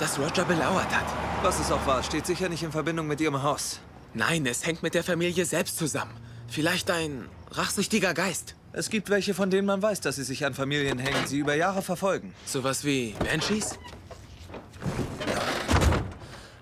das 0.00 0.18
Roger 0.18 0.44
belauert 0.44 0.90
hat. 0.90 1.06
Was 1.44 1.60
es 1.60 1.70
auch 1.70 1.86
war, 1.86 2.02
steht 2.02 2.26
sicher 2.26 2.48
nicht 2.48 2.64
in 2.64 2.72
Verbindung 2.72 3.06
mit 3.06 3.20
ihrem 3.20 3.44
Haus. 3.44 3.78
Nein, 4.14 4.44
es 4.46 4.66
hängt 4.66 4.82
mit 4.82 4.94
der 4.94 5.04
Familie 5.04 5.44
selbst 5.44 5.78
zusammen. 5.78 6.12
Vielleicht 6.48 6.90
ein 6.90 7.28
rachsüchtiger 7.50 8.12
Geist. 8.12 8.56
Es 8.74 8.90
gibt 8.90 9.08
welche, 9.08 9.34
von 9.34 9.50
denen 9.50 9.66
man 9.66 9.82
weiß, 9.82 10.00
dass 10.00 10.16
sie 10.16 10.24
sich 10.24 10.44
an 10.44 10.54
Familien 10.54 10.98
hängen, 10.98 11.26
sie 11.26 11.38
über 11.38 11.54
Jahre 11.54 11.82
verfolgen. 11.82 12.34
Sowas 12.46 12.84
wie 12.84 13.14
Banshees? 13.18 13.78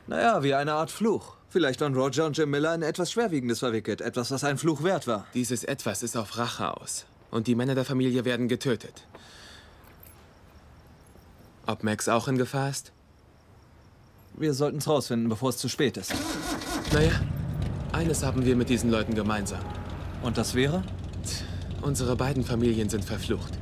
Naja, 0.07 0.43
wie 0.43 0.55
eine 0.55 0.75
Art 0.75 0.91
Fluch. 0.91 1.37
Vielleicht 1.49 1.81
waren 1.81 1.95
Roger 1.95 2.27
und 2.27 2.37
Jim 2.37 2.51
Miller 2.51 2.75
in 2.75 2.83
etwas 2.83 3.11
Schwerwiegendes 3.11 3.61
verwickelt. 3.61 4.01
Etwas, 4.01 4.31
was 4.31 4.45
ein 4.45 4.59
Fluch 4.59 4.83
wert 4.85 5.09
war. 5.09 5.27
Dieses 5.35 5.65
Etwas 5.65 6.05
ist 6.05 6.17
auf 6.17 6.39
Rache 6.39 6.77
aus. 6.81 7.07
Und 7.33 7.49
die 7.49 7.57
Männer 7.57 7.75
der 7.75 7.85
Familie 7.85 8.25
werden 8.25 8.47
getötet. 8.49 9.07
Ob 11.67 11.83
Max 11.83 12.09
auch 12.09 12.29
in 12.29 12.39
Gefahr 12.39 12.71
ist? 12.71 12.93
Wir 14.35 14.55
sollten 14.55 14.79
es 14.79 14.89
rausfinden, 14.89 15.29
bevor 15.29 15.51
es 15.51 15.59
zu 15.59 15.69
spät 15.69 15.97
ist. 15.97 16.15
Naja, 16.93 17.21
eines 17.93 18.23
haben 18.23 18.45
wir 18.45 18.57
mit 18.57 18.69
diesen 18.69 18.91
Leuten 18.91 19.15
gemeinsam. 19.15 19.61
Und 20.23 20.39
das 20.39 20.55
wäre? 20.55 20.83
Unsere 21.83 22.17
beiden 22.17 22.45
Familien 22.45 22.89
sind 22.89 23.05
verflucht. 23.05 23.59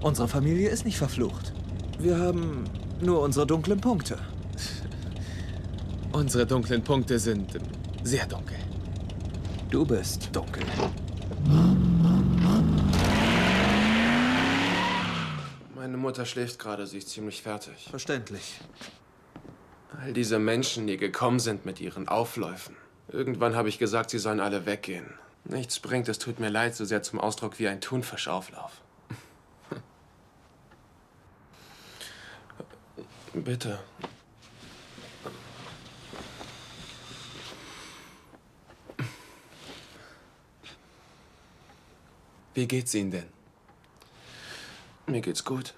Unsere 0.00 0.28
Familie 0.28 0.68
ist 0.68 0.84
nicht 0.84 0.98
verflucht. 0.98 1.52
Wir 1.98 2.18
haben 2.18 2.64
nur 3.00 3.20
unsere 3.20 3.46
dunklen 3.46 3.80
Punkte. 3.80 4.18
Unsere 6.12 6.46
dunklen 6.46 6.82
Punkte 6.82 7.18
sind 7.18 7.58
sehr 8.02 8.26
dunkel. 8.26 8.56
Du 9.70 9.84
bist 9.84 10.30
dunkel. 10.32 10.64
Meine 15.74 15.96
Mutter 15.96 16.24
schläft 16.24 16.58
gerade, 16.58 16.86
sie 16.86 16.98
ist 16.98 17.10
ziemlich 17.10 17.42
fertig. 17.42 17.88
Verständlich. 17.90 18.60
All 20.00 20.12
diese 20.12 20.38
Menschen, 20.38 20.86
die 20.86 20.96
gekommen 20.96 21.38
sind 21.38 21.66
mit 21.66 21.80
ihren 21.80 22.08
Aufläufen. 22.08 22.76
Irgendwann 23.10 23.56
habe 23.56 23.68
ich 23.68 23.78
gesagt, 23.78 24.10
sie 24.10 24.18
sollen 24.18 24.40
alle 24.40 24.66
weggehen. 24.66 25.14
Nichts 25.44 25.80
bringt, 25.80 26.08
es 26.08 26.18
tut 26.18 26.40
mir 26.40 26.50
leid, 26.50 26.74
so 26.74 26.84
sehr 26.84 27.02
zum 27.02 27.20
Ausdruck 27.20 27.58
wie 27.58 27.68
ein 27.68 27.80
Thunfischauflauf. 27.80 28.82
Bitte. 33.32 33.78
Wie 42.52 42.66
geht's 42.66 42.94
Ihnen 42.94 43.12
denn? 43.12 43.28
Mir 45.06 45.22
geht's 45.22 45.44
gut. 45.44 45.74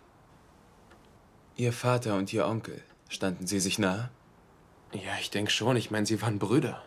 Ihr 1.56 1.72
Vater 1.72 2.16
und 2.16 2.32
Ihr 2.32 2.46
Onkel, 2.46 2.82
standen 3.08 3.46
Sie 3.46 3.60
sich 3.60 3.78
nahe? 3.78 4.10
Ja, 4.92 5.12
ich 5.20 5.30
denke 5.30 5.52
schon. 5.52 5.76
Ich 5.76 5.90
meine, 5.90 6.06
sie 6.06 6.20
waren 6.22 6.38
Brüder. 6.38 6.82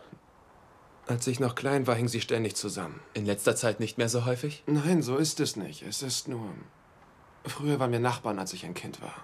Als 1.06 1.26
ich 1.26 1.38
noch 1.38 1.54
klein 1.54 1.86
war, 1.86 1.94
hingen 1.94 2.08
sie 2.08 2.22
ständig 2.22 2.56
zusammen. 2.56 3.00
In 3.12 3.26
letzter 3.26 3.54
Zeit 3.56 3.78
nicht 3.78 3.98
mehr 3.98 4.08
so 4.08 4.24
häufig? 4.24 4.62
Nein, 4.66 5.02
so 5.02 5.16
ist 5.16 5.38
es 5.40 5.56
nicht. 5.56 5.82
Es 5.82 6.02
ist 6.02 6.28
nur. 6.28 6.48
Früher 7.44 7.78
waren 7.78 7.92
wir 7.92 8.00
Nachbarn, 8.00 8.38
als 8.38 8.54
ich 8.54 8.64
ein 8.64 8.72
Kind 8.74 9.02
war. 9.02 9.14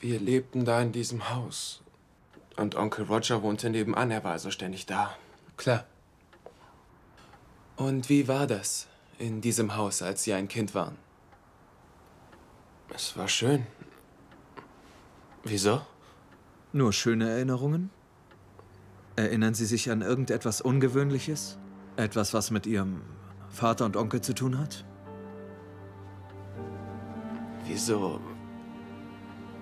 Wir 0.00 0.18
lebten 0.18 0.64
da 0.64 0.80
in 0.80 0.92
diesem 0.92 1.28
Haus. 1.30 1.82
Und 2.56 2.74
Onkel 2.74 3.04
Roger 3.04 3.42
wohnte 3.42 3.68
nebenan, 3.68 4.10
er 4.10 4.24
war 4.24 4.32
also 4.32 4.50
ständig 4.50 4.86
da. 4.86 5.14
Klar. 5.58 5.84
Und 7.76 8.08
wie 8.08 8.28
war 8.28 8.46
das 8.46 8.86
in 9.18 9.42
diesem 9.42 9.76
Haus, 9.76 10.00
als 10.00 10.24
Sie 10.24 10.32
ein 10.32 10.48
Kind 10.48 10.74
waren? 10.74 10.96
Es 12.94 13.16
war 13.18 13.28
schön. 13.28 13.66
Wieso? 15.44 15.82
Nur 16.72 16.94
schöne 16.94 17.28
Erinnerungen? 17.28 17.90
Erinnern 19.16 19.54
Sie 19.54 19.64
sich 19.64 19.90
an 19.90 20.02
irgendetwas 20.02 20.60
Ungewöhnliches? 20.60 21.58
Etwas, 21.96 22.34
was 22.34 22.50
mit 22.50 22.66
Ihrem 22.66 23.00
Vater 23.48 23.86
und 23.86 23.96
Onkel 23.96 24.20
zu 24.20 24.34
tun 24.34 24.58
hat? 24.58 24.84
Wieso 27.64 28.20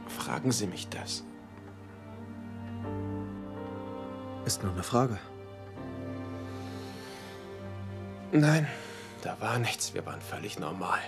fragen 0.09 0.51
Sie 0.51 0.67
mich 0.67 0.89
das? 0.89 1.23
Ist 4.45 4.63
nur 4.65 4.73
eine 4.73 4.83
Frage. 4.83 5.19
Nein, 8.33 8.67
da 9.23 9.41
war 9.41 9.61
nichts. 9.61 9.95
Wir 9.95 10.05
waren 10.05 10.21
völlig 10.21 10.59
normal. 10.59 10.99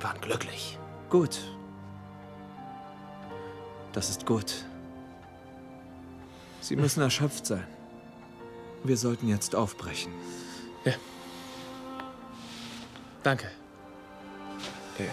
Waren 0.00 0.20
glücklich. 0.20 0.78
Gut. 1.08 1.40
Das 3.92 4.10
ist 4.10 4.26
gut. 4.26 4.66
Sie 6.62 6.76
müssen 6.76 7.02
erschöpft 7.02 7.44
sein. 7.44 7.66
Wir 8.84 8.96
sollten 8.96 9.28
jetzt 9.28 9.54
aufbrechen. 9.54 10.12
Ja. 10.84 10.94
Danke. 13.22 13.50
Ja. 14.98 15.04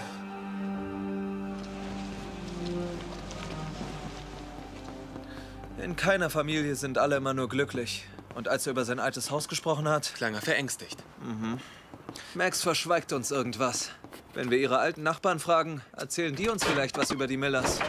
In 5.84 5.96
keiner 5.96 6.30
Familie 6.30 6.76
sind 6.76 6.98
alle 6.98 7.18
immer 7.18 7.34
nur 7.34 7.50
glücklich. 7.50 8.08
Und 8.36 8.48
als 8.48 8.68
er 8.68 8.72
über 8.72 8.86
sein 8.86 9.00
altes 9.00 9.32
Haus 9.32 9.48
gesprochen 9.48 9.88
hat, 9.88 10.14
Klang 10.14 10.36
er 10.36 10.42
verängstigt. 10.42 11.04
Max 12.36 12.62
verschweigt 12.62 13.12
uns 13.12 13.32
irgendwas. 13.32 13.90
Wenn 14.36 14.52
wir 14.52 14.60
ihre 14.60 14.78
alten 14.78 15.02
Nachbarn 15.02 15.40
fragen, 15.40 15.82
erzählen 15.98 16.36
die 16.36 16.48
uns 16.48 16.64
vielleicht 16.64 16.98
was 16.98 17.10
über 17.10 17.26
die 17.26 17.38
Millers. 17.38 17.80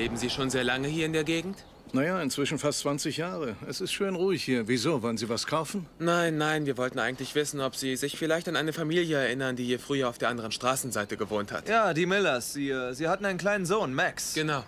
Leben 0.00 0.16
Sie 0.16 0.30
schon 0.30 0.48
sehr 0.48 0.64
lange 0.64 0.88
hier 0.88 1.04
in 1.04 1.12
der 1.12 1.24
Gegend? 1.24 1.62
Naja, 1.92 2.22
inzwischen 2.22 2.58
fast 2.58 2.78
20 2.80 3.18
Jahre. 3.18 3.54
Es 3.68 3.82
ist 3.82 3.92
schön 3.92 4.14
ruhig 4.14 4.42
hier. 4.42 4.66
Wieso? 4.66 5.02
Wollen 5.02 5.18
Sie 5.18 5.28
was 5.28 5.46
kaufen? 5.46 5.84
Nein, 5.98 6.38
nein, 6.38 6.64
wir 6.64 6.78
wollten 6.78 6.98
eigentlich 6.98 7.34
wissen, 7.34 7.60
ob 7.60 7.76
Sie 7.76 7.96
sich 7.96 8.16
vielleicht 8.16 8.48
an 8.48 8.56
eine 8.56 8.72
Familie 8.72 9.18
erinnern, 9.18 9.56
die 9.56 9.64
hier 9.64 9.78
früher 9.78 10.08
auf 10.08 10.16
der 10.16 10.30
anderen 10.30 10.52
Straßenseite 10.52 11.18
gewohnt 11.18 11.52
hat. 11.52 11.68
Ja, 11.68 11.92
die 11.92 12.06
Millers. 12.06 12.54
Sie, 12.54 12.70
äh, 12.70 12.94
sie 12.94 13.08
hatten 13.08 13.26
einen 13.26 13.36
kleinen 13.36 13.66
Sohn, 13.66 13.92
Max. 13.92 14.32
Genau. 14.32 14.64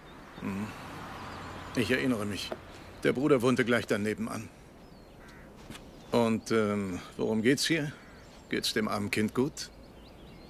Ich 1.77 1.91
erinnere 1.91 2.27
mich. 2.27 2.51
Der 3.03 3.15
Bruder 3.15 3.41
wohnte 3.41 3.65
gleich 3.65 3.87
daneben 3.87 4.29
an. 4.29 4.51
Und 6.11 6.51
ähm, 6.51 7.01
worum 7.17 7.41
geht's 7.41 7.67
hier? 7.67 7.91
Geht's 8.51 8.75
dem 8.75 8.87
armen 8.87 9.11
Kind 9.11 9.35
gut? 9.35 9.71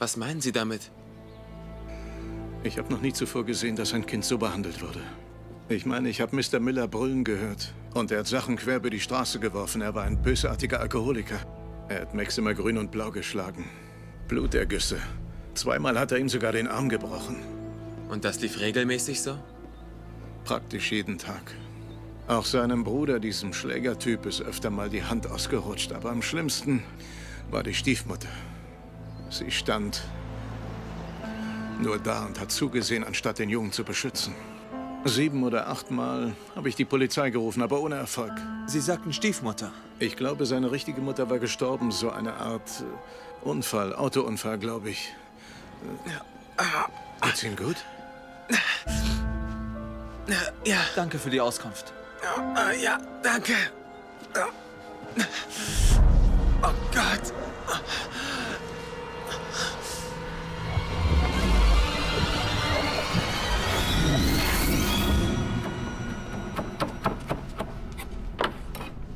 Was 0.01 0.17
meinen 0.17 0.41
Sie 0.41 0.51
damit? 0.51 0.91
Ich 2.65 2.79
habe 2.79 2.93
noch 2.93 3.01
nie 3.01 3.13
zuvor 3.13 3.45
gesehen, 3.45 3.75
dass 3.75 3.93
ein 3.93 4.07
Kind 4.07 4.25
so 4.25 4.39
behandelt 4.39 4.83
wurde. 4.83 5.01
Ich 5.69 5.85
meine, 5.85 6.09
ich 6.09 6.21
habe 6.21 6.37
Mr. 6.37 6.61
Miller 6.61 6.87
brüllen 6.87 7.25
gehört. 7.25 7.75
Und 7.95 8.11
er 8.11 8.21
hat 8.21 8.27
Sachen 8.29 8.57
quer 8.57 8.77
über 8.77 8.91
die 8.91 9.01
Straße 9.01 9.41
geworfen. 9.41 9.83
Er 9.83 9.95
war 9.95 10.05
ein 10.05 10.23
bösartiger 10.23 10.81
Alkoholiker. 10.81 11.41
Er 11.89 12.03
hat 12.03 12.15
Max 12.15 12.39
immer 12.39 12.55
grün 12.55 12.79
und 12.79 12.91
blau 12.91 13.11
geschlagen. 13.11 13.65
Blutergüsse. 14.29 14.99
Zweimal 15.55 15.99
hat 15.99 16.13
er 16.13 16.19
ihm 16.19 16.29
sogar 16.29 16.53
den 16.53 16.69
Arm 16.69 16.89
gebrochen. 16.89 17.37
Und 18.09 18.25
das 18.25 18.41
lief 18.41 18.61
regelmäßig 18.61 19.21
so? 19.23 19.39
Praktisch 20.45 20.93
jeden 20.93 21.19
Tag. 21.19 21.55
Auch 22.29 22.45
seinem 22.45 22.85
Bruder, 22.85 23.19
diesem 23.19 23.53
Schlägertyp, 23.53 24.25
ist 24.27 24.41
öfter 24.41 24.71
mal 24.71 24.89
die 24.89 25.03
Hand 25.05 25.27
ausgerutscht. 25.27 25.93
Aber 25.93 26.11
am 26.11 26.23
schlimmsten 26.23 26.85
war 27.51 27.63
die 27.63 27.75
Stiefmutter. 27.75 28.29
Sie 29.31 29.51
stand 29.51 30.03
nur 31.81 31.99
da 31.99 32.25
und 32.27 32.41
hat 32.41 32.51
zugesehen, 32.51 33.05
anstatt 33.05 33.39
den 33.39 33.49
Jungen 33.49 33.73
zu 33.73 33.85
beschützen. 33.85 34.35
Sieben 35.05 35.43
oder 35.43 35.69
achtmal 35.69 36.33
habe 36.55 36.69
ich 36.69 36.77
die 36.77 36.85
Polizei 36.85 37.31
gerufen, 37.31 37.63
aber 37.63 37.81
ohne 37.81 37.97
Erfolg. 37.97 38.33
Sie 38.67 38.81
sagten 38.81 39.13
Stiefmutter. 39.13 39.73
Ich 39.99 40.17
glaube, 40.17 40.47
seine 40.47 40.71
richtige 40.71 41.01
Mutter 41.01 41.29
war 41.29 41.39
gestorben. 41.41 41.91
So 41.91 42.11
eine 42.11 42.35
Art 42.35 42.71
äh, 42.81 43.49
Unfall, 43.49 43.95
Autounfall, 43.97 44.59
glaube 44.59 44.91
ich. 44.91 45.13
Äh, 46.57 46.63
Geht's 47.27 47.43
Ihnen 47.43 47.57
gut? 47.57 47.77
Ja, 50.65 50.77
Danke 50.95 51.19
für 51.19 51.31
die 51.31 51.41
Auskunft. 51.41 51.93
äh, 52.57 52.83
ja, 52.83 52.99
danke. 53.23 53.55
Ja. 54.37 54.47
Oh 56.63 56.73
Gott. 56.95 57.33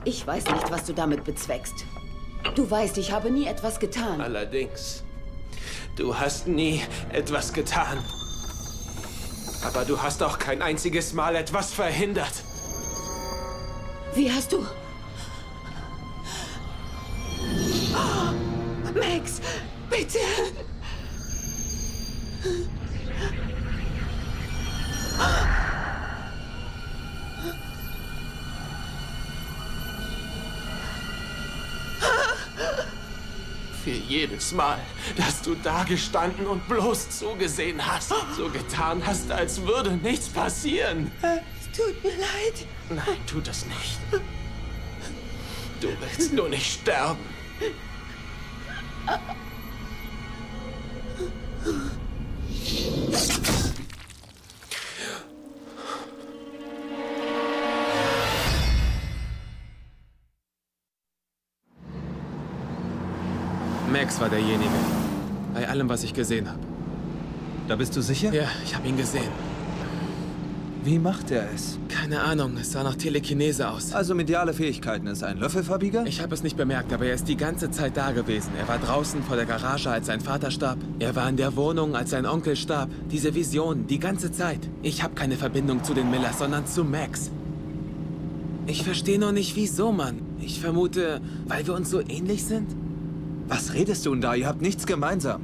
Ich 0.06 0.24
weiß 0.24 0.44
nicht, 0.44 0.70
was 0.70 0.84
du 0.84 0.94
damit 0.94 1.24
bezweckst. 1.24 1.84
Du 2.54 2.70
weißt, 2.70 2.96
ich 2.96 3.10
habe 3.10 3.28
nie 3.28 3.48
etwas 3.48 3.80
getan. 3.80 4.20
Allerdings, 4.20 5.02
du 5.96 6.16
hast 6.16 6.46
nie 6.46 6.80
etwas 7.12 7.52
getan. 7.52 7.98
Aber 9.64 9.84
du 9.84 10.00
hast 10.00 10.22
auch 10.22 10.38
kein 10.38 10.62
einziges 10.62 11.12
Mal 11.12 11.34
etwas 11.34 11.72
verhindert. 11.72 12.32
Wie 14.14 14.30
hast 14.30 14.52
du... 14.52 14.64
Oh, 17.92 18.94
Max, 18.94 19.40
bitte. 19.90 20.20
Jedes 34.16 34.52
Mal, 34.52 34.78
dass 35.16 35.42
du 35.42 35.54
da 35.62 35.84
gestanden 35.84 36.46
und 36.46 36.66
bloß 36.68 37.10
zugesehen 37.10 37.84
hast. 37.84 38.12
So 38.36 38.48
getan 38.48 39.02
hast, 39.04 39.30
als 39.30 39.62
würde 39.62 39.92
nichts 39.96 40.28
passieren. 40.28 41.10
Es 41.22 41.76
tut 41.76 42.02
mir 42.02 42.16
leid. 42.16 42.66
Nein, 42.88 43.18
tu 43.26 43.40
das 43.40 43.66
nicht. 43.66 43.98
Du 45.80 45.88
willst 46.00 46.32
nur 46.32 46.48
nicht 46.48 46.80
sterben. 46.80 47.18
Max 64.06 64.20
war 64.20 64.28
derjenige. 64.28 64.70
Bei 65.52 65.68
allem, 65.68 65.88
was 65.88 66.04
ich 66.04 66.14
gesehen 66.14 66.48
habe. 66.48 66.60
Da 67.66 67.74
bist 67.74 67.96
du 67.96 68.02
sicher? 68.02 68.32
Ja, 68.32 68.44
ich 68.64 68.72
habe 68.76 68.86
ihn 68.86 68.96
gesehen. 68.96 69.32
Wie 70.84 71.00
macht 71.00 71.32
er 71.32 71.50
es? 71.52 71.76
Keine 71.88 72.20
Ahnung, 72.20 72.56
es 72.56 72.70
sah 72.70 72.84
nach 72.84 72.94
Telekinese 72.94 73.68
aus. 73.68 73.92
Also 73.92 74.14
mediale 74.14 74.54
Fähigkeiten. 74.54 75.08
Ist 75.08 75.22
er 75.22 75.28
ein 75.28 75.38
Löffelverbieger? 75.38 76.06
Ich 76.06 76.20
habe 76.20 76.32
es 76.34 76.44
nicht 76.44 76.56
bemerkt, 76.56 76.92
aber 76.92 77.06
er 77.06 77.14
ist 77.14 77.26
die 77.26 77.36
ganze 77.36 77.72
Zeit 77.72 77.96
da 77.96 78.12
gewesen. 78.12 78.52
Er 78.56 78.68
war 78.68 78.78
draußen 78.78 79.24
vor 79.24 79.34
der 79.34 79.46
Garage, 79.46 79.90
als 79.90 80.06
sein 80.06 80.20
Vater 80.20 80.52
starb. 80.52 80.78
Er 81.00 81.16
war 81.16 81.28
in 81.28 81.36
der 81.36 81.56
Wohnung, 81.56 81.96
als 81.96 82.10
sein 82.10 82.26
Onkel 82.26 82.54
starb. 82.54 82.88
Diese 83.10 83.34
Vision, 83.34 83.88
die 83.88 83.98
ganze 83.98 84.30
Zeit. 84.30 84.60
Ich 84.82 85.02
habe 85.02 85.16
keine 85.16 85.34
Verbindung 85.34 85.82
zu 85.82 85.94
den 85.94 86.12
Millers, 86.12 86.38
sondern 86.38 86.64
zu 86.68 86.84
Max. 86.84 87.32
Ich 88.68 88.84
verstehe 88.84 89.18
noch 89.18 89.32
nicht, 89.32 89.56
wieso, 89.56 89.90
Mann. 89.90 90.20
Ich 90.40 90.60
vermute, 90.60 91.20
weil 91.48 91.66
wir 91.66 91.74
uns 91.74 91.90
so 91.90 91.98
ähnlich 92.00 92.44
sind? 92.44 92.85
Was 93.48 93.74
redest 93.74 94.04
du 94.06 94.12
denn 94.12 94.20
da? 94.20 94.34
Ihr 94.34 94.46
habt 94.46 94.62
nichts 94.62 94.86
gemeinsam. 94.86 95.40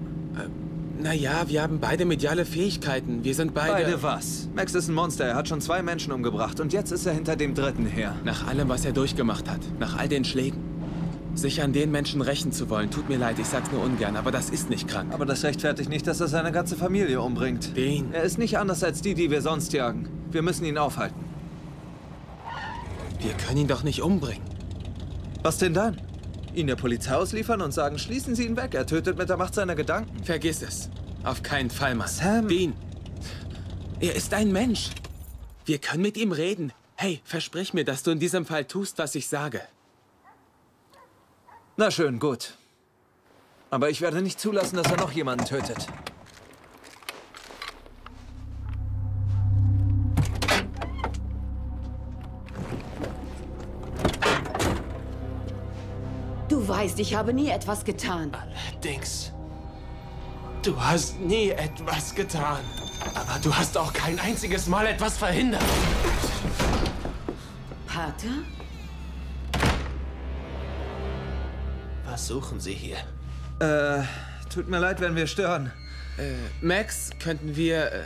Naja, 1.00 1.44
wir 1.48 1.62
haben 1.62 1.80
beide 1.80 2.04
mediale 2.04 2.44
Fähigkeiten. 2.44 3.24
Wir 3.24 3.34
sind 3.34 3.54
beide... 3.54 3.84
Beide 3.84 4.02
was? 4.02 4.48
Max 4.54 4.74
ist 4.74 4.88
ein 4.88 4.94
Monster. 4.94 5.24
Er 5.24 5.34
hat 5.34 5.48
schon 5.48 5.60
zwei 5.60 5.82
Menschen 5.82 6.12
umgebracht. 6.12 6.60
Und 6.60 6.72
jetzt 6.72 6.92
ist 6.92 7.06
er 7.06 7.12
hinter 7.12 7.34
dem 7.34 7.54
dritten 7.54 7.86
her. 7.86 8.14
Nach 8.24 8.46
allem, 8.46 8.68
was 8.68 8.84
er 8.84 8.92
durchgemacht 8.92 9.50
hat. 9.50 9.60
Nach 9.80 9.98
all 9.98 10.08
den 10.08 10.24
Schlägen. 10.24 10.60
Sich 11.34 11.62
an 11.62 11.72
den 11.72 11.90
Menschen 11.90 12.20
rächen 12.20 12.52
zu 12.52 12.68
wollen, 12.68 12.90
tut 12.90 13.08
mir 13.08 13.16
leid, 13.16 13.38
ich 13.38 13.46
sag's 13.46 13.72
nur 13.72 13.82
ungern, 13.82 14.16
aber 14.16 14.30
das 14.30 14.50
ist 14.50 14.68
nicht 14.68 14.86
krank. 14.86 15.14
Aber 15.14 15.24
das 15.24 15.44
rechtfertigt 15.44 15.88
nicht, 15.88 16.06
dass 16.06 16.20
er 16.20 16.28
seine 16.28 16.52
ganze 16.52 16.76
Familie 16.76 17.22
umbringt. 17.22 17.74
Den. 17.74 18.12
Er 18.12 18.22
ist 18.22 18.36
nicht 18.38 18.58
anders 18.58 18.84
als 18.84 19.00
die, 19.00 19.14
die 19.14 19.30
wir 19.30 19.40
sonst 19.40 19.72
jagen. 19.72 20.10
Wir 20.30 20.42
müssen 20.42 20.66
ihn 20.66 20.76
aufhalten. 20.76 21.24
Wir 23.18 23.32
können 23.32 23.60
ihn 23.60 23.66
doch 23.66 23.82
nicht 23.82 24.02
umbringen. 24.02 24.42
Was 25.42 25.56
denn 25.56 25.72
dann? 25.72 25.96
Ihn 26.54 26.66
der 26.66 26.76
Polizei 26.76 27.14
ausliefern 27.14 27.62
und 27.62 27.72
sagen, 27.72 27.98
schließen 27.98 28.34
Sie 28.34 28.46
ihn 28.46 28.56
weg. 28.56 28.74
Er 28.74 28.86
tötet 28.86 29.16
mit 29.16 29.28
der 29.28 29.36
Macht 29.36 29.54
seiner 29.54 29.74
Gedanken. 29.74 30.22
Vergiss 30.22 30.62
es. 30.62 30.90
Auf 31.24 31.42
keinen 31.42 31.70
Fall, 31.70 31.94
Mann. 31.94 32.08
Sam. 32.08 32.48
Dean. 32.48 32.74
Er 34.00 34.14
ist 34.14 34.34
ein 34.34 34.52
Mensch. 34.52 34.90
Wir 35.64 35.78
können 35.78 36.02
mit 36.02 36.16
ihm 36.16 36.32
reden. 36.32 36.72
Hey, 36.96 37.20
versprich 37.24 37.72
mir, 37.72 37.84
dass 37.84 38.02
du 38.02 38.10
in 38.10 38.18
diesem 38.18 38.44
Fall 38.44 38.64
tust, 38.64 38.98
was 38.98 39.14
ich 39.14 39.28
sage. 39.28 39.62
Na 41.76 41.90
schön, 41.90 42.18
gut. 42.18 42.54
Aber 43.70 43.88
ich 43.88 44.02
werde 44.02 44.20
nicht 44.20 44.38
zulassen, 44.38 44.76
dass 44.76 44.90
er 44.90 44.98
noch 44.98 45.12
jemanden 45.12 45.46
tötet. 45.46 45.86
Weißt, 56.82 56.98
ich 56.98 57.14
habe 57.14 57.32
nie 57.32 57.48
etwas 57.48 57.84
getan. 57.84 58.32
Allerdings. 58.34 59.30
Du 60.62 60.80
hast 60.80 61.20
nie 61.20 61.50
etwas 61.50 62.14
getan. 62.14 62.58
Aber 63.14 63.38
du 63.40 63.54
hast 63.54 63.76
auch 63.78 63.92
kein 63.92 64.18
einziges 64.18 64.66
Mal 64.66 64.86
etwas 64.86 65.16
verhindert. 65.16 65.62
Pater? 67.86 68.34
Was 72.04 72.26
suchen 72.26 72.58
Sie 72.58 72.74
hier? 72.74 72.96
Äh, 73.60 74.02
tut 74.52 74.68
mir 74.68 74.80
leid, 74.80 75.00
wenn 75.00 75.14
wir 75.14 75.28
stören. 75.28 75.70
Äh, 76.18 76.32
Max, 76.64 77.10
könnten 77.20 77.54
wir. 77.54 77.92
Äh, 77.92 78.00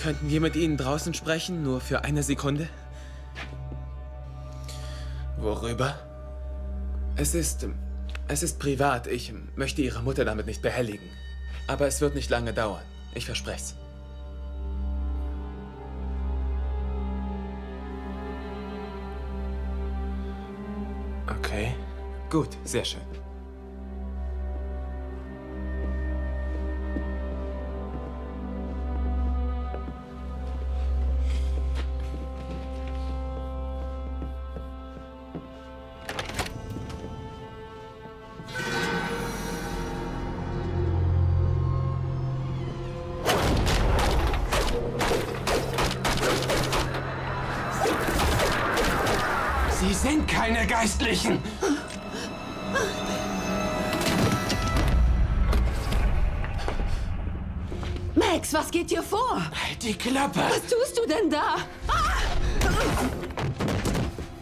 könnten 0.00 0.30
wir 0.30 0.40
mit 0.40 0.56
Ihnen 0.56 0.76
draußen 0.76 1.14
sprechen? 1.14 1.62
Nur 1.64 1.80
für 1.80 2.04
eine 2.04 2.22
Sekunde? 2.22 2.68
Worüber? 5.36 6.11
Es 7.22 7.36
ist. 7.36 7.68
Es 8.26 8.42
ist 8.42 8.58
privat. 8.58 9.06
Ich 9.06 9.32
möchte 9.54 9.80
Ihre 9.80 10.02
Mutter 10.02 10.24
damit 10.24 10.46
nicht 10.46 10.60
behelligen. 10.60 11.08
Aber 11.68 11.86
es 11.86 12.00
wird 12.00 12.16
nicht 12.16 12.30
lange 12.30 12.52
dauern. 12.52 12.82
Ich 13.14 13.26
verspreche 13.26 13.58
es. 13.58 13.76
Okay. 21.28 21.76
Gut, 22.28 22.58
sehr 22.64 22.84
schön. 22.84 23.21
Keine 50.42 50.66
Geistlichen! 50.66 51.40
Max, 58.16 58.52
was 58.52 58.70
geht 58.72 58.90
dir 58.90 59.04
vor? 59.04 59.36
Halt 59.36 59.80
die 59.80 59.94
Klappe! 59.94 60.40
Was 60.40 60.62
tust 60.62 60.98
du 60.98 61.06
denn 61.06 61.30
da? 61.30 61.58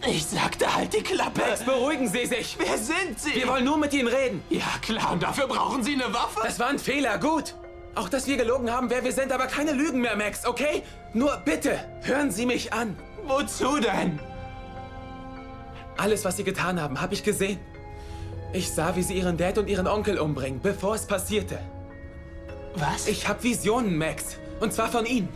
Ich 0.07 0.25
sagte, 0.25 0.75
halt 0.75 0.91
die 0.91 1.03
Klappe! 1.03 1.41
Max, 1.41 1.63
beruhigen 1.63 2.07
Sie 2.07 2.25
sich! 2.25 2.57
Wer 2.57 2.79
sind 2.79 3.19
Sie? 3.19 3.35
Wir 3.35 3.47
wollen 3.47 3.65
nur 3.65 3.77
mit 3.77 3.93
Ihnen 3.93 4.07
reden. 4.07 4.43
ja, 4.49 4.65
klar, 4.81 5.11
und 5.11 5.21
dafür 5.21 5.45
brauchen 5.45 5.83
Sie 5.83 5.93
eine 5.93 6.11
Waffe? 6.11 6.39
Das 6.43 6.57
war 6.57 6.69
ein 6.69 6.79
Fehler, 6.79 7.19
gut. 7.19 7.53
Auch, 7.93 8.09
dass 8.09 8.25
wir 8.25 8.37
gelogen 8.37 8.71
haben, 8.71 8.89
wer 8.89 9.03
wir 9.03 9.11
sind, 9.11 9.31
aber 9.31 9.45
keine 9.45 9.73
Lügen 9.73 10.01
mehr, 10.01 10.15
Max, 10.15 10.47
okay? 10.47 10.81
Nur 11.13 11.37
bitte, 11.45 11.77
hören 12.01 12.31
Sie 12.31 12.47
mich 12.47 12.73
an. 12.73 12.97
Wozu 13.27 13.77
denn? 13.77 14.19
Alles, 16.01 16.25
was 16.25 16.35
Sie 16.35 16.43
getan 16.43 16.81
haben, 16.81 16.99
habe 16.99 17.13
ich 17.13 17.23
gesehen. 17.23 17.59
Ich 18.53 18.71
sah, 18.71 18.95
wie 18.95 19.03
Sie 19.03 19.13
Ihren 19.13 19.37
Dad 19.37 19.59
und 19.59 19.69
Ihren 19.69 19.85
Onkel 19.85 20.17
umbringen, 20.17 20.59
bevor 20.59 20.95
es 20.95 21.05
passierte. 21.05 21.59
Was? 22.73 23.07
Ich 23.07 23.27
habe 23.27 23.43
Visionen, 23.43 23.95
Max. 23.95 24.37
Und 24.59 24.73
zwar 24.73 24.89
von 24.89 25.05
Ihnen. 25.05 25.29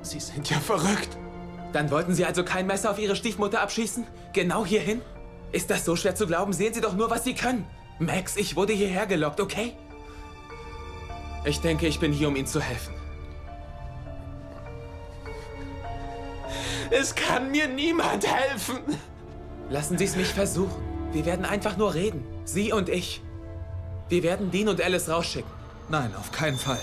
Sie 0.00 0.18
sind 0.18 0.48
ja 0.48 0.58
verrückt. 0.60 1.18
Dann 1.74 1.90
wollten 1.90 2.14
Sie 2.14 2.24
also 2.24 2.42
kein 2.42 2.66
Messer 2.66 2.90
auf 2.90 2.98
Ihre 2.98 3.16
Stiefmutter 3.16 3.60
abschießen? 3.60 4.06
Genau 4.32 4.64
hierhin? 4.64 5.02
Ist 5.52 5.68
das 5.68 5.84
so 5.84 5.94
schwer 5.94 6.14
zu 6.14 6.26
glauben? 6.26 6.54
Sehen 6.54 6.72
Sie 6.72 6.80
doch 6.80 6.94
nur, 6.94 7.10
was 7.10 7.24
Sie 7.24 7.34
können. 7.34 7.66
Max, 7.98 8.38
ich 8.38 8.56
wurde 8.56 8.72
hierher 8.72 9.04
gelockt, 9.04 9.40
okay? 9.40 9.74
Ich 11.44 11.60
denke, 11.60 11.86
ich 11.86 12.00
bin 12.00 12.14
hier, 12.14 12.28
um 12.28 12.36
Ihnen 12.36 12.46
zu 12.46 12.62
helfen. 12.62 12.94
Es 16.90 17.14
kann 17.14 17.50
mir 17.50 17.68
niemand 17.68 18.26
helfen. 18.26 18.78
Lassen 19.68 19.98
Sie 19.98 20.04
es 20.04 20.16
mich 20.16 20.28
versuchen. 20.28 20.82
Wir 21.12 21.26
werden 21.26 21.44
einfach 21.44 21.76
nur 21.76 21.94
reden. 21.94 22.24
Sie 22.44 22.72
und 22.72 22.88
ich. 22.88 23.22
Wir 24.08 24.22
werden 24.22 24.50
Dean 24.50 24.68
und 24.68 24.80
Alice 24.80 25.08
rausschicken. 25.08 25.50
Nein, 25.88 26.14
auf 26.16 26.30
keinen 26.30 26.56
Fall. 26.56 26.78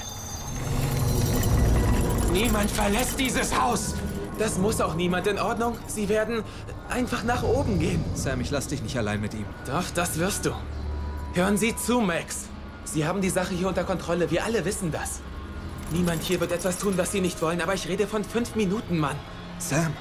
Niemand 2.33 2.69
verlässt 2.69 3.19
dieses 3.19 3.57
Haus. 3.57 3.93
Das 4.37 4.57
muss 4.57 4.81
auch 4.81 4.95
niemand 4.95 5.27
in 5.27 5.39
Ordnung. 5.39 5.77
Sie 5.87 6.09
werden 6.09 6.43
einfach 6.89 7.23
nach 7.23 7.43
oben 7.43 7.79
gehen. 7.79 8.03
Sam, 8.15 8.41
ich 8.41 8.51
lass 8.51 8.67
dich 8.67 8.81
nicht 8.81 8.97
allein 8.97 9.21
mit 9.21 9.33
ihm. 9.33 9.45
Doch, 9.65 9.89
das 9.93 10.19
wirst 10.19 10.45
du. 10.45 10.51
Hören 11.33 11.57
Sie 11.57 11.75
zu, 11.75 12.01
Max. 12.01 12.47
Sie 12.83 13.05
haben 13.05 13.21
die 13.21 13.29
Sache 13.29 13.53
hier 13.53 13.67
unter 13.67 13.83
Kontrolle. 13.83 14.29
Wir 14.29 14.43
alle 14.43 14.65
wissen 14.65 14.91
das. 14.91 15.21
Niemand 15.91 16.23
hier 16.23 16.39
wird 16.39 16.51
etwas 16.51 16.79
tun, 16.79 16.97
was 16.97 17.11
Sie 17.11 17.21
nicht 17.21 17.41
wollen, 17.41 17.61
aber 17.61 17.75
ich 17.75 17.87
rede 17.87 18.07
von 18.07 18.23
fünf 18.23 18.55
Minuten, 18.55 18.97
Mann. 18.97 19.15
Sam, 19.59 19.93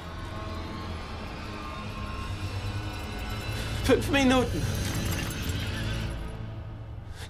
Fünf 3.83 4.09
Minuten. 4.11 4.61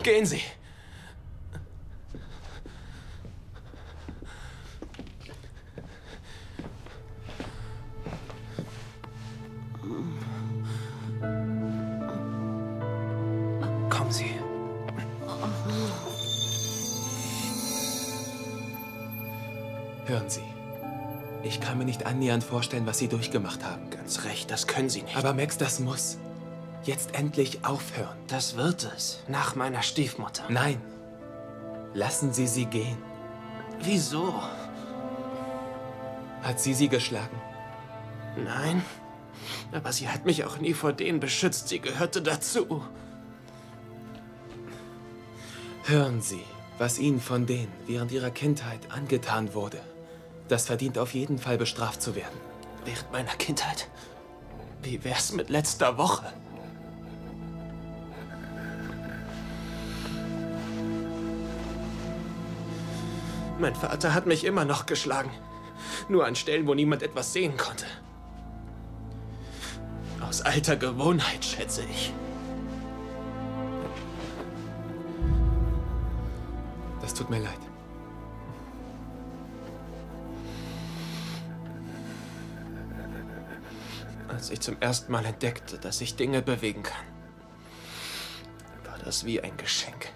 Gehen 0.04 0.26
Sie. 0.26 0.42
Kommen 13.90 14.12
Sie. 14.12 14.26
Hören 20.06 20.30
Sie. 20.30 20.42
Ich 21.42 21.60
kann 21.60 21.80
mir 21.80 21.86
nicht 21.86 22.06
annähernd 22.06 22.44
vorstellen, 22.44 22.86
was 22.86 23.00
Sie 23.00 23.08
durchgemacht 23.08 23.64
haben. 23.64 23.90
Ganz 23.90 24.24
recht, 24.26 24.52
das 24.52 24.68
können 24.68 24.90
Sie 24.90 25.02
nicht. 25.02 25.18
Aber 25.18 25.34
Max, 25.34 25.58
das 25.58 25.80
muss 25.80 26.18
jetzt 26.88 27.16
endlich 27.16 27.66
aufhören. 27.66 28.18
das 28.28 28.56
wird 28.56 28.92
es. 28.96 29.20
Nach 29.28 29.56
meiner 29.56 29.82
Stiefmutter. 29.82 30.44
Nein. 30.50 30.82
Lassen 31.94 32.34
Sie 32.34 32.48
sie 32.48 32.66
gehen. 32.66 32.98
Wieso? 33.80 34.42
Hat 36.42 36.60
sie 36.60 36.74
sie 36.74 36.90
geschlagen? 36.90 37.42
Nein. 38.36 38.84
Aber 39.72 39.92
sie 39.92 40.10
hat 40.10 40.26
mich 40.26 40.44
auch 40.46 40.58
nie 40.58 40.74
vor 40.74 40.94
denen 40.94 41.20
beschützt. 41.20 41.70
Sie 41.70 41.80
gehörte 41.80 42.22
dazu. 42.22 42.84
Hören 45.86 46.22
Sie, 46.22 46.44
was 46.78 46.98
Ihnen 46.98 47.20
von 47.20 47.46
denen 47.46 47.72
während 47.88 48.12
Ihrer 48.12 48.32
Kindheit 48.32 48.80
angetan 48.90 49.54
wurde. 49.54 49.80
Das 50.48 50.66
verdient 50.66 50.98
auf 50.98 51.14
jeden 51.14 51.40
Fall 51.40 51.58
bestraft 51.58 52.02
zu 52.02 52.16
werden. 52.16 52.40
Während 52.86 53.12
meiner 53.12 53.36
Kindheit. 53.36 53.90
Wie 54.82 55.04
wär's 55.04 55.32
mit 55.32 55.50
letzter 55.50 55.98
Woche? 55.98 56.32
Mein 63.64 63.76
Vater 63.76 64.14
hat 64.14 64.26
mich 64.26 64.44
immer 64.44 64.66
noch 64.66 64.88
geschlagen. 64.88 65.32
Nur 66.10 66.26
an 66.26 66.36
Stellen, 66.36 66.68
wo 66.68 66.74
niemand 66.74 67.02
etwas 67.02 67.32
sehen 67.32 67.56
konnte. 67.56 67.86
Aus 70.20 70.42
alter 70.42 70.76
Gewohnheit, 70.76 71.46
schätze 71.46 71.86
ich. 71.90 72.12
Das 77.00 77.14
tut 77.14 77.30
mir 77.30 77.40
leid. 77.40 77.58
Als 84.28 84.50
ich 84.50 84.60
zum 84.60 84.76
ersten 84.82 85.10
Mal 85.10 85.24
entdeckte, 85.24 85.78
dass 85.78 86.02
ich 86.02 86.18
Dinge 86.18 86.42
bewegen 86.42 86.84
kann, 86.84 87.06
das 89.06 89.26
wie 89.26 89.40
ein 89.40 89.56
Geschenk. 89.56 90.10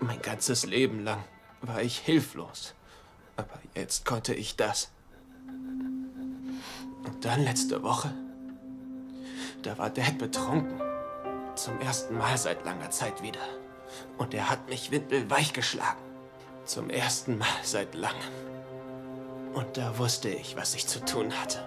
Mein 0.00 0.22
ganzes 0.22 0.64
Leben 0.64 1.04
lang 1.04 1.22
war 1.62 1.82
ich 1.82 1.98
hilflos. 1.98 2.74
Aber 3.36 3.58
jetzt 3.74 4.04
konnte 4.04 4.34
ich 4.34 4.56
das. 4.56 4.90
Und 7.04 7.24
dann 7.24 7.44
letzte 7.44 7.82
Woche, 7.82 8.12
da 9.62 9.78
war 9.78 9.90
Dad 9.90 10.18
betrunken. 10.18 10.80
Zum 11.54 11.80
ersten 11.80 12.16
Mal 12.16 12.38
seit 12.38 12.64
langer 12.64 12.90
Zeit 12.90 13.22
wieder. 13.22 13.40
Und 14.16 14.34
er 14.34 14.50
hat 14.50 14.68
mich 14.68 14.90
windelweich 14.90 15.52
geschlagen. 15.52 16.00
Zum 16.64 16.90
ersten 16.90 17.38
Mal 17.38 17.46
seit 17.62 17.94
langem. 17.94 18.16
Und 19.54 19.76
da 19.76 19.98
wusste 19.98 20.28
ich, 20.28 20.56
was 20.56 20.74
ich 20.74 20.86
zu 20.86 21.04
tun 21.04 21.32
hatte. 21.32 21.66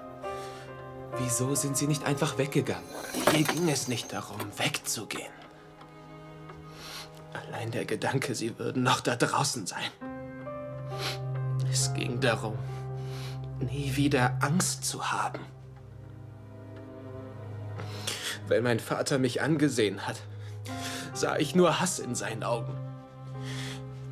Wieso 1.18 1.56
sind 1.56 1.76
Sie 1.76 1.88
nicht 1.88 2.06
einfach 2.06 2.38
weggegangen? 2.38 2.88
Hier 3.32 3.44
ging 3.44 3.68
es 3.70 3.88
nicht 3.88 4.14
darum, 4.14 4.40
wegzugehen. 4.58 5.32
Allein 7.34 7.72
der 7.72 7.86
Gedanke, 7.86 8.36
sie 8.36 8.58
würden 8.60 8.84
noch 8.84 9.02
da 9.02 9.16
draußen 9.16 9.66
sein. 9.68 9.90
Es 11.72 11.94
ging 11.94 12.20
darum, 12.20 12.58
nie 13.60 13.96
wieder 13.96 14.38
Angst 14.42 14.86
zu 14.86 15.12
haben. 15.12 15.40
Wenn 18.48 18.64
mein 18.64 18.80
Vater 18.80 19.18
mich 19.18 19.42
angesehen 19.42 20.06
hat, 20.06 20.18
sah 21.14 21.38
ich 21.38 21.56
nur 21.56 21.80
Hass 21.80 22.00
in 22.00 22.16
seinen 22.16 22.44
Augen. 22.44 22.76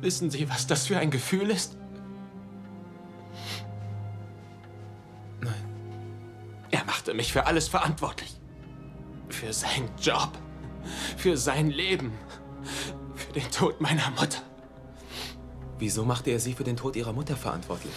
Wissen 0.00 0.30
Sie, 0.30 0.48
was 0.48 0.66
das 0.66 0.86
für 0.86 0.98
ein 0.98 1.10
Gefühl 1.10 1.50
ist? 1.50 1.76
Nein. 5.40 5.52
Er 6.70 6.84
machte 6.84 7.12
mich 7.12 7.32
für 7.32 7.46
alles 7.46 7.68
verantwortlich. 7.68 8.40
Für 9.28 9.52
seinen 9.52 9.90
Job, 10.00 10.30
für 11.18 11.36
sein 11.36 11.70
Leben, 11.70 12.12
für 13.30 13.38
den 13.38 13.50
Tod 13.52 13.80
meiner 13.80 14.10
Mutter. 14.10 14.42
Wieso 15.78 16.04
machte 16.04 16.30
er 16.30 16.40
Sie 16.40 16.52
für 16.52 16.64
den 16.64 16.76
Tod 16.76 16.96
Ihrer 16.96 17.12
Mutter 17.12 17.36
verantwortlich? 17.36 17.94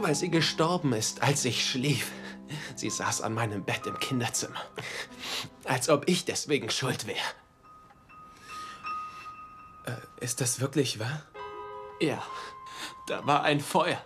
Weil 0.00 0.14
sie 0.14 0.30
gestorben 0.30 0.94
ist, 0.94 1.22
als 1.22 1.44
ich 1.44 1.68
schlief. 1.68 2.10
Sie 2.76 2.88
saß 2.88 3.20
an 3.20 3.34
meinem 3.34 3.62
Bett 3.62 3.86
im 3.86 3.98
Kinderzimmer. 3.98 4.60
Als 5.64 5.90
ob 5.90 6.08
ich 6.08 6.24
deswegen 6.24 6.70
schuld 6.70 7.06
wäre. 7.06 7.18
Äh, 9.84 10.24
ist 10.24 10.40
das 10.40 10.60
wirklich 10.60 10.98
wahr? 10.98 11.22
Ja, 12.00 12.22
da 13.06 13.26
war 13.26 13.42
ein 13.42 13.60
Feuer. 13.60 14.02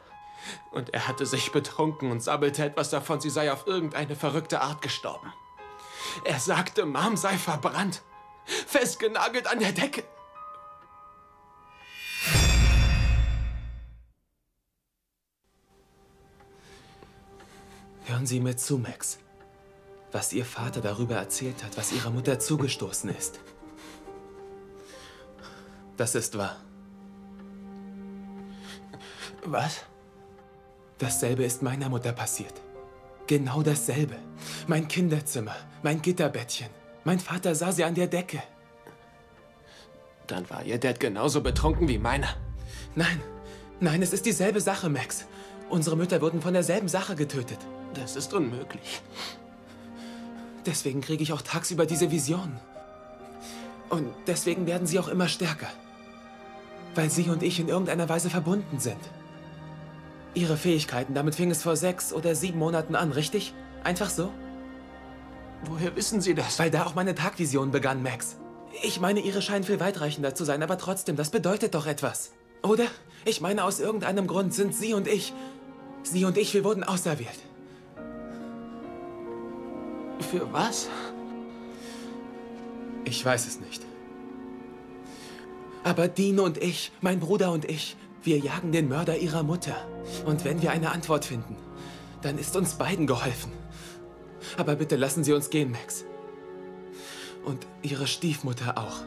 Und 0.73 0.93
er 0.93 1.07
hatte 1.07 1.25
sich 1.25 1.53
betrunken 1.53 2.11
und 2.11 2.21
sabbelte 2.21 2.65
etwas 2.65 2.91
davon, 2.91 3.21
sie 3.21 3.31
sei 3.31 3.53
auf 3.53 3.69
irgendeine 3.69 4.17
verrückte 4.17 4.61
Art 4.61 4.83
gestorben. 4.83 5.33
Er 6.25 6.39
sagte, 6.39 6.85
Mom 6.87 7.17
sei 7.17 7.37
verbrannt. 7.37 8.03
Festgenagelt 8.67 9.47
an 9.47 9.59
der 9.59 9.73
Decke. 9.73 10.05
Hören 18.07 18.27
Sie 18.27 18.41
mir 18.41 18.57
zu, 18.57 18.79
Max. 18.79 19.19
Was 20.13 20.33
Ihr 20.33 20.45
Vater 20.45 20.81
darüber 20.81 21.17
erzählt 21.17 21.65
hat, 21.65 21.77
was 21.77 21.93
Ihrer 21.93 22.11
Mutter 22.11 22.39
zugestoßen 22.39 23.11
ist. 23.11 23.41
Das 25.97 26.15
ist 26.15 26.37
wahr. 26.37 26.61
Was? 29.45 29.85
Dasselbe 30.99 31.45
ist 31.45 31.63
meiner 31.63 31.89
Mutter 31.89 32.13
passiert. 32.13 32.55
Genau 33.27 33.63
dasselbe. 33.63 34.17
Mein 34.67 34.89
Kinderzimmer, 34.89 35.57
mein 35.83 36.03
Gitterbettchen. 36.03 36.69
Mein 37.05 37.19
Vater 37.19 37.55
sah 37.55 37.73
sie 37.73 37.85
an 37.85 37.95
der 37.95 38.07
Decke. 38.07 38.43
Dann 40.27 40.49
war 40.49 40.65
Ihr 40.65 40.79
Dad 40.79 41.01
genauso 41.01 41.43
betrunken 41.43 41.89
wie 41.89 41.99
meiner. 41.99 42.29
Nein, 42.95 43.21
nein, 43.81 44.03
es 44.03 44.13
ist 44.13 44.27
dieselbe 44.27 44.61
Sache, 44.61 44.89
Max. 44.89 45.27
Unsere 45.69 45.97
Mütter 45.97 46.21
wurden 46.21 46.41
von 46.41 46.55
derselben 46.55 46.89
Sache 46.89 47.15
getötet. 47.15 47.59
Das 47.95 48.17
ist 48.17 48.33
unmöglich. 48.33 49.03
Deswegen 50.67 51.01
kriege 51.01 51.23
ich 51.23 51.33
auch 51.33 51.43
tagsüber 51.43 51.85
diese 51.85 52.11
Visionen. 52.11 52.59
Und 53.91 54.15
deswegen 54.27 54.67
werden 54.67 54.87
sie 54.87 54.99
auch 54.99 55.09
immer 55.09 55.29
stärker. 55.29 55.69
Weil 56.95 57.11
sie 57.11 57.29
und 57.29 57.43
ich 57.43 57.61
in 57.61 57.69
irgendeiner 57.69 58.09
Weise 58.09 58.31
verbunden 58.31 58.79
sind. 58.79 59.01
Ihre 60.35 60.57
Fähigkeiten, 60.57 61.15
damit 61.15 61.37
fing 61.37 61.51
es 61.51 61.63
vor 61.63 61.77
sechs 61.77 62.13
oder 62.13 62.35
sieben 62.35 62.59
Monaten 62.59 62.97
an, 62.97 63.13
richtig? 63.13 63.55
Einfach 63.85 64.11
so? 64.11 64.33
Woher 65.65 65.95
wissen 65.97 66.21
Sie 66.21 66.35
das? 66.35 66.59
Weil 66.59 66.71
da 66.71 66.85
auch 66.85 66.95
meine 66.95 67.15
Tagvision 67.15 67.71
begann, 67.71 68.03
Max. 68.03 68.37
Ich 68.83 69.01
meine, 69.01 69.21
ihre 69.21 69.41
scheinen 69.41 69.65
viel 69.65 69.79
weitreichender 69.79 70.35
zu 70.35 70.45
sein, 70.45 70.63
aber 70.63 70.77
trotzdem, 70.77 71.17
das 71.17 71.31
bedeutet 71.31 71.75
doch 71.75 71.87
etwas. 71.87 72.33
Oder? 72.63 72.87
Ich 73.25 73.41
meine, 73.41 73.65
aus 73.65 73.79
irgendeinem 73.79 74.27
Grund 74.27 74.53
sind 74.53 74.75
Sie 74.75 74.95
und 74.95 75.07
ich. 75.07 75.33
Sie 76.03 76.25
und 76.25 76.37
ich, 76.37 76.53
wir 76.53 76.65
wurden 76.65 76.83
auserwählt. 76.83 77.39
Für 80.31 80.53
was? 80.53 80.89
Ich 83.05 83.25
weiß 83.25 83.47
es 83.47 83.61
nicht. 83.61 83.83
Aber 85.85 86.09
Dean 86.09 86.41
und 86.41 86.59
ich, 86.59 86.93
mein 87.01 87.21
Bruder 87.21 87.53
und 87.53 87.67
ich, 87.67 87.97
wir 88.25 88.39
jagen 88.39 88.73
den 88.73 88.89
Mörder 88.89 89.19
ihrer 89.19 89.43
Mutter. 89.43 89.77
Und 90.25 90.45
wenn 90.45 90.63
wir 90.63 90.71
eine 90.71 90.91
Antwort 90.91 91.25
finden, 91.25 91.57
dann 92.23 92.39
ist 92.39 92.57
uns 92.57 92.75
beiden 92.75 93.07
geholfen. 93.07 93.53
Aber 94.57 94.77
bitte 94.77 94.97
lassen 94.97 95.25
Sie 95.25 95.33
uns 95.33 95.51
gehen, 95.51 95.73
Max. 95.73 96.05
Und 97.45 97.67
Ihre 97.83 98.07
Stiefmutter 98.07 98.79
auch. 98.79 99.03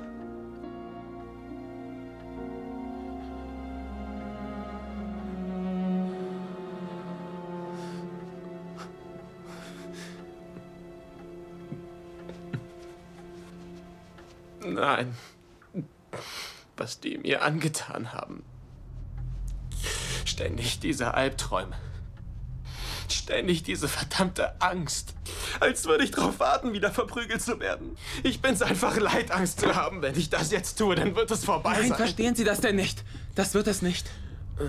Nein. 14.63 15.15
Was 16.75 16.99
die 16.99 17.17
mir 17.17 17.41
angetan 17.41 18.13
haben. 18.13 18.43
Ständig 20.28 20.80
diese 20.82 21.13
Albträume. 21.13 21.76
Ständig 23.08 23.63
diese 23.63 23.88
verdammte 23.88 24.62
Angst. 24.62 25.13
Als 25.62 25.86
würde 25.86 26.04
ich 26.04 26.12
darauf 26.12 26.42
warten, 26.42 26.74
wieder 26.74 26.92
verprügelt 26.92 27.42
zu 27.42 27.62
werden. 27.62 27.96
Ich 28.24 28.42
bin's 28.42 28.62
einfach 28.62 28.98
leid, 28.98 29.32
Angst 29.32 29.62
zu 29.62 29.74
haben. 29.74 30.02
Wenn 30.02 30.18
ich 30.18 30.30
das 30.30 30.52
jetzt 30.52 30.78
tue, 30.78 30.96
dann 30.96 31.16
wird 31.16 31.32
es 31.32 31.46
vorbei 31.46 31.78
Nein, 31.80 31.90
sein. 31.90 31.98
verstehen 31.98 32.36
Sie 32.36 32.44
das 32.44 32.60
denn 32.60 32.76
nicht? 32.76 33.06
Das 33.36 33.54
wird 33.54 33.68
es 33.68 33.82
nicht. 33.82 34.10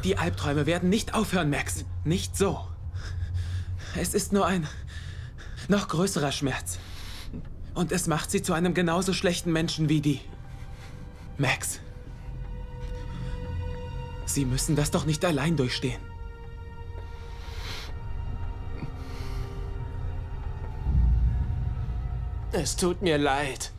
Die 0.05 0.16
Albträume 0.16 0.66
werden 0.66 0.90
nicht 0.90 1.14
aufhören, 1.14 1.51
Max. 1.51 1.85
Nicht 2.05 2.37
so. 2.37 2.64
Es 3.97 4.14
ist 4.14 4.33
nur 4.33 4.47
ein 4.47 4.68
noch 5.66 5.88
größerer 5.88 6.31
Schmerz. 6.31 6.79
Und 7.75 7.90
es 7.90 8.07
macht 8.07 8.31
sie 8.31 8.42
zu 8.42 8.53
einem 8.53 8.75
genauso 8.75 9.12
schlechten 9.12 9.53
Menschen 9.53 9.88
wie 9.88 10.01
die. 10.01 10.21
Max. 11.37 11.81
Sie 14.38 14.44
müssen 14.44 14.77
das 14.77 14.92
doch 14.92 15.05
nicht 15.05 15.24
allein 15.24 15.57
durchstehen. 15.57 16.01
Es 22.53 22.76
tut 22.76 23.03
mir 23.03 23.18
leid. 23.18 23.72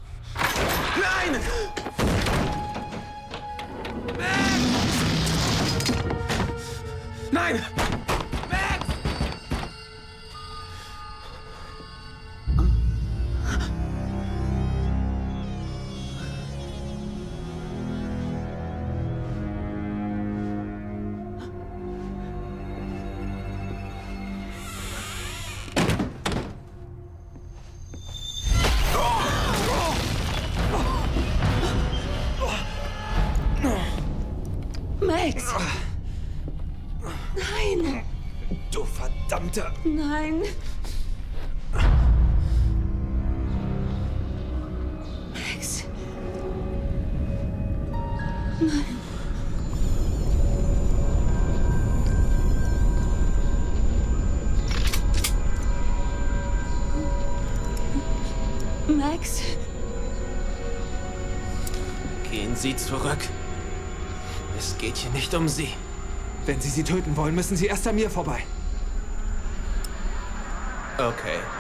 Nein! 1.01 1.41
Nein! 7.31 7.98
Nein! 40.29 40.43
Max! 45.33 45.83
Nein! 48.59 48.83
Max! 58.97 59.41
Gehen 62.29 62.55
Sie 62.55 62.75
zurück. 62.75 63.17
Es 64.57 64.77
geht 64.77 64.97
hier 64.97 65.11
nicht 65.11 65.33
um 65.33 65.47
Sie. 65.47 65.69
Wenn 66.45 66.61
Sie 66.61 66.69
sie 66.69 66.83
töten 66.83 67.17
wollen, 67.17 67.33
müssen 67.33 67.57
Sie 67.57 67.65
erst 67.67 67.87
an 67.87 67.95
mir 67.95 68.09
vorbei. 68.09 68.43
Okay. 70.99 71.58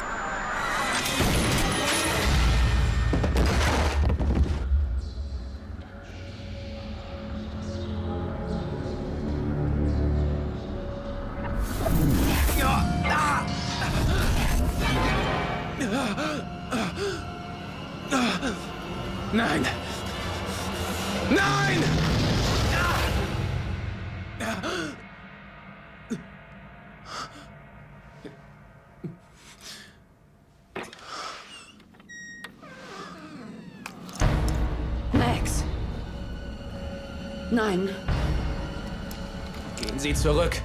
Zurück. 40.21 40.61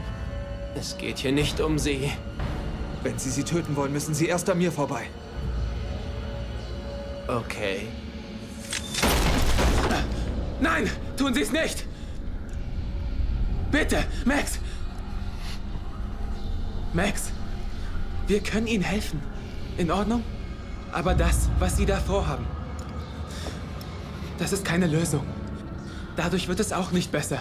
Es 0.74 0.96
geht 0.98 1.18
hier 1.18 1.32
nicht 1.32 1.61
um 1.61 1.78
Sie. 1.78 2.11
Wenn 3.02 3.18
Sie 3.18 3.30
sie 3.30 3.44
töten 3.44 3.76
wollen, 3.76 3.92
müssen 3.92 4.14
Sie 4.14 4.26
erst 4.26 4.50
an 4.50 4.59
mir 4.59 4.72
vorbei. 4.72 5.07
Okay. 7.28 7.86
Nein! 10.61 10.90
Tun 11.16 11.34
Sie 11.34 11.42
es 11.42 11.52
nicht! 11.52 11.86
Bitte, 13.70 14.05
Max! 14.24 14.59
Max, 16.92 17.30
wir 18.26 18.40
können 18.40 18.66
Ihnen 18.66 18.84
helfen. 18.84 19.20
In 19.76 19.90
Ordnung? 19.90 20.22
Aber 20.92 21.14
das, 21.14 21.48
was 21.59 21.76
Sie 21.76 21.86
da 21.86 21.98
vorhaben, 21.98 22.46
das 24.38 24.52
ist 24.52 24.64
keine 24.64 24.86
Lösung. 24.86 25.26
Dadurch 26.16 26.48
wird 26.48 26.61
es 26.61 26.72
auch 26.72 26.92
nicht 26.92 27.11
besser. 27.11 27.40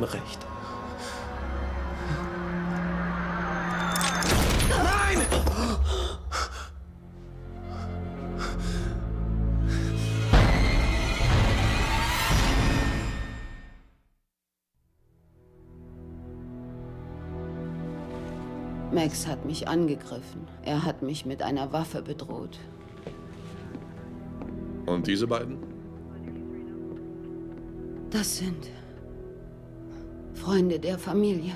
Haben 0.00 0.04
recht. 0.04 0.46
Nein! 4.68 5.26
Max 18.92 19.26
hat 19.26 19.44
mich 19.44 19.68
angegriffen. 19.68 20.46
Er 20.62 20.84
hat 20.84 21.02
mich 21.02 21.24
mit 21.24 21.42
einer 21.42 21.72
Waffe 21.72 22.02
bedroht. 22.02 22.58
Und 24.86 25.06
diese 25.06 25.26
beiden? 25.26 25.58
Das 28.10 28.38
sind 28.38 28.66
Freunde 30.40 30.80
der 30.80 30.98
Familie. 30.98 31.54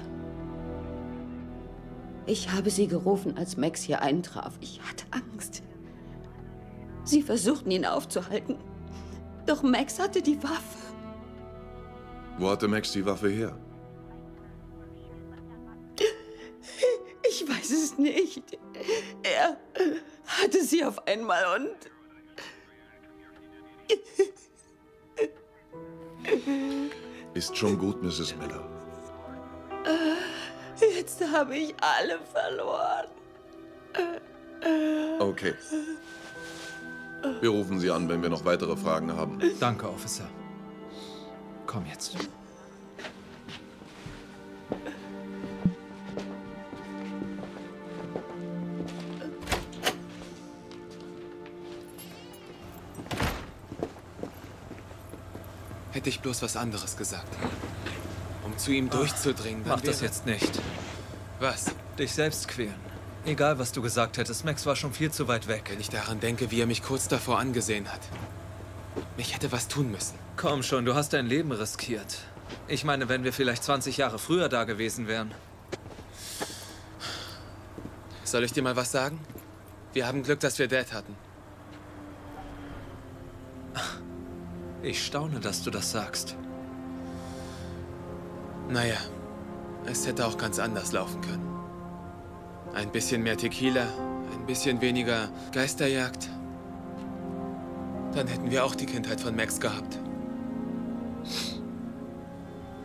Ich 2.26 2.52
habe 2.52 2.70
sie 2.70 2.86
gerufen, 2.86 3.36
als 3.36 3.56
Max 3.56 3.82
hier 3.82 4.02
eintraf. 4.02 4.58
Ich 4.60 4.80
hatte 4.82 5.04
Angst. 5.10 5.62
Sie 7.04 7.22
versuchten 7.22 7.70
ihn 7.70 7.86
aufzuhalten. 7.86 8.56
Doch 9.46 9.62
Max 9.62 9.98
hatte 9.98 10.22
die 10.22 10.42
Waffe. 10.42 10.78
Wo 12.38 12.50
hatte 12.50 12.68
Max 12.68 12.92
die 12.92 13.04
Waffe 13.04 13.28
her? 13.28 13.58
Ich 17.28 17.48
weiß 17.48 17.70
es 17.70 17.98
nicht. 17.98 18.58
Er 19.22 19.56
hatte 20.26 20.62
sie 20.62 20.84
auf 20.84 21.06
einmal 21.06 21.42
und 21.56 21.90
Ist 27.34 27.56
schon 27.56 27.78
gut, 27.78 28.02
Mrs. 28.02 28.36
Miller. 28.36 28.73
Jetzt 30.94 31.22
habe 31.32 31.56
ich 31.56 31.74
alle 31.80 32.18
verloren. 32.32 33.06
Okay. 35.20 35.54
Wir 37.40 37.50
rufen 37.50 37.78
Sie 37.80 37.90
an, 37.90 38.08
wenn 38.08 38.22
wir 38.22 38.28
noch 38.28 38.44
weitere 38.44 38.76
Fragen 38.76 39.14
haben. 39.16 39.40
Danke, 39.60 39.88
Officer. 39.88 40.28
Komm 41.66 41.86
jetzt. 41.86 42.16
Hätte 55.92 56.08
ich 56.08 56.20
bloß 56.20 56.42
was 56.42 56.56
anderes 56.56 56.96
gesagt. 56.96 57.28
Zu 58.64 58.72
ihm 58.72 58.88
durchzudringen, 58.88 59.62
Mach 59.66 59.82
das 59.82 60.00
jetzt 60.00 60.24
nicht. 60.24 60.58
Was? 61.38 61.66
Dich 61.98 62.14
selbst 62.14 62.48
quälen. 62.48 62.74
Egal, 63.26 63.58
was 63.58 63.72
du 63.72 63.82
gesagt 63.82 64.16
hättest, 64.16 64.46
Max 64.46 64.64
war 64.64 64.74
schon 64.74 64.94
viel 64.94 65.10
zu 65.10 65.28
weit 65.28 65.48
weg. 65.48 65.64
Wenn 65.68 65.80
ich 65.80 65.90
daran 65.90 66.18
denke, 66.18 66.50
wie 66.50 66.62
er 66.62 66.66
mich 66.66 66.82
kurz 66.82 67.06
davor 67.06 67.38
angesehen 67.38 67.92
hat. 67.92 68.00
Ich 69.18 69.34
hätte 69.34 69.52
was 69.52 69.68
tun 69.68 69.90
müssen. 69.90 70.18
Komm 70.38 70.62
schon, 70.62 70.86
du 70.86 70.94
hast 70.94 71.12
dein 71.12 71.26
Leben 71.26 71.52
riskiert. 71.52 72.20
Ich 72.66 72.84
meine, 72.84 73.10
wenn 73.10 73.22
wir 73.22 73.34
vielleicht 73.34 73.64
20 73.64 73.98
Jahre 73.98 74.18
früher 74.18 74.48
da 74.48 74.64
gewesen 74.64 75.08
wären. 75.08 75.34
Soll 78.24 78.44
ich 78.44 78.52
dir 78.54 78.62
mal 78.62 78.76
was 78.76 78.90
sagen? 78.90 79.20
Wir 79.92 80.06
haben 80.06 80.22
Glück, 80.22 80.40
dass 80.40 80.58
wir 80.58 80.68
Dad 80.68 80.94
hatten. 80.94 81.14
Ich 84.82 85.04
staune, 85.04 85.40
dass 85.40 85.62
du 85.62 85.70
das 85.70 85.90
sagst. 85.90 86.34
Naja, 88.74 88.96
es 89.86 90.04
hätte 90.04 90.26
auch 90.26 90.36
ganz 90.36 90.58
anders 90.58 90.90
laufen 90.90 91.20
können. 91.20 91.48
Ein 92.74 92.90
bisschen 92.90 93.22
mehr 93.22 93.36
Tequila, 93.36 93.86
ein 94.32 94.46
bisschen 94.46 94.80
weniger 94.80 95.28
Geisterjagd. 95.52 96.28
Dann 98.16 98.26
hätten 98.26 98.50
wir 98.50 98.64
auch 98.64 98.74
die 98.74 98.86
Kindheit 98.86 99.20
von 99.20 99.36
Max 99.36 99.60
gehabt. 99.60 99.96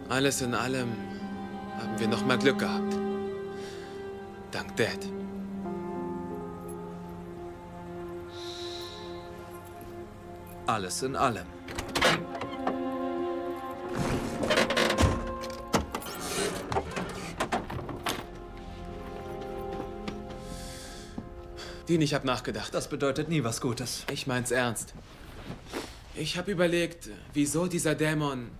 Alles 0.09 0.43
in 0.43 0.53
allem 0.53 0.89
haben 1.79 1.99
wir 1.99 2.07
noch 2.07 2.23
mal 2.23 2.37
Glück 2.37 2.59
gehabt. 2.59 2.95
Dank 4.51 4.75
Dad. 4.75 5.07
Alles 10.67 11.01
in 11.01 11.15
allem. 11.15 11.47
Dean, 21.89 22.01
ich 22.01 22.13
habe 22.13 22.27
nachgedacht. 22.27 22.71
Das 22.71 22.87
bedeutet 22.87 23.29
nie 23.29 23.43
was 23.43 23.61
Gutes. 23.61 24.05
Ich 24.11 24.27
mein's 24.27 24.51
ernst. 24.51 24.93
Ich 26.15 26.37
habe 26.37 26.51
überlegt, 26.51 27.09
wieso 27.33 27.65
dieser 27.65 27.95
Dämon 27.95 28.51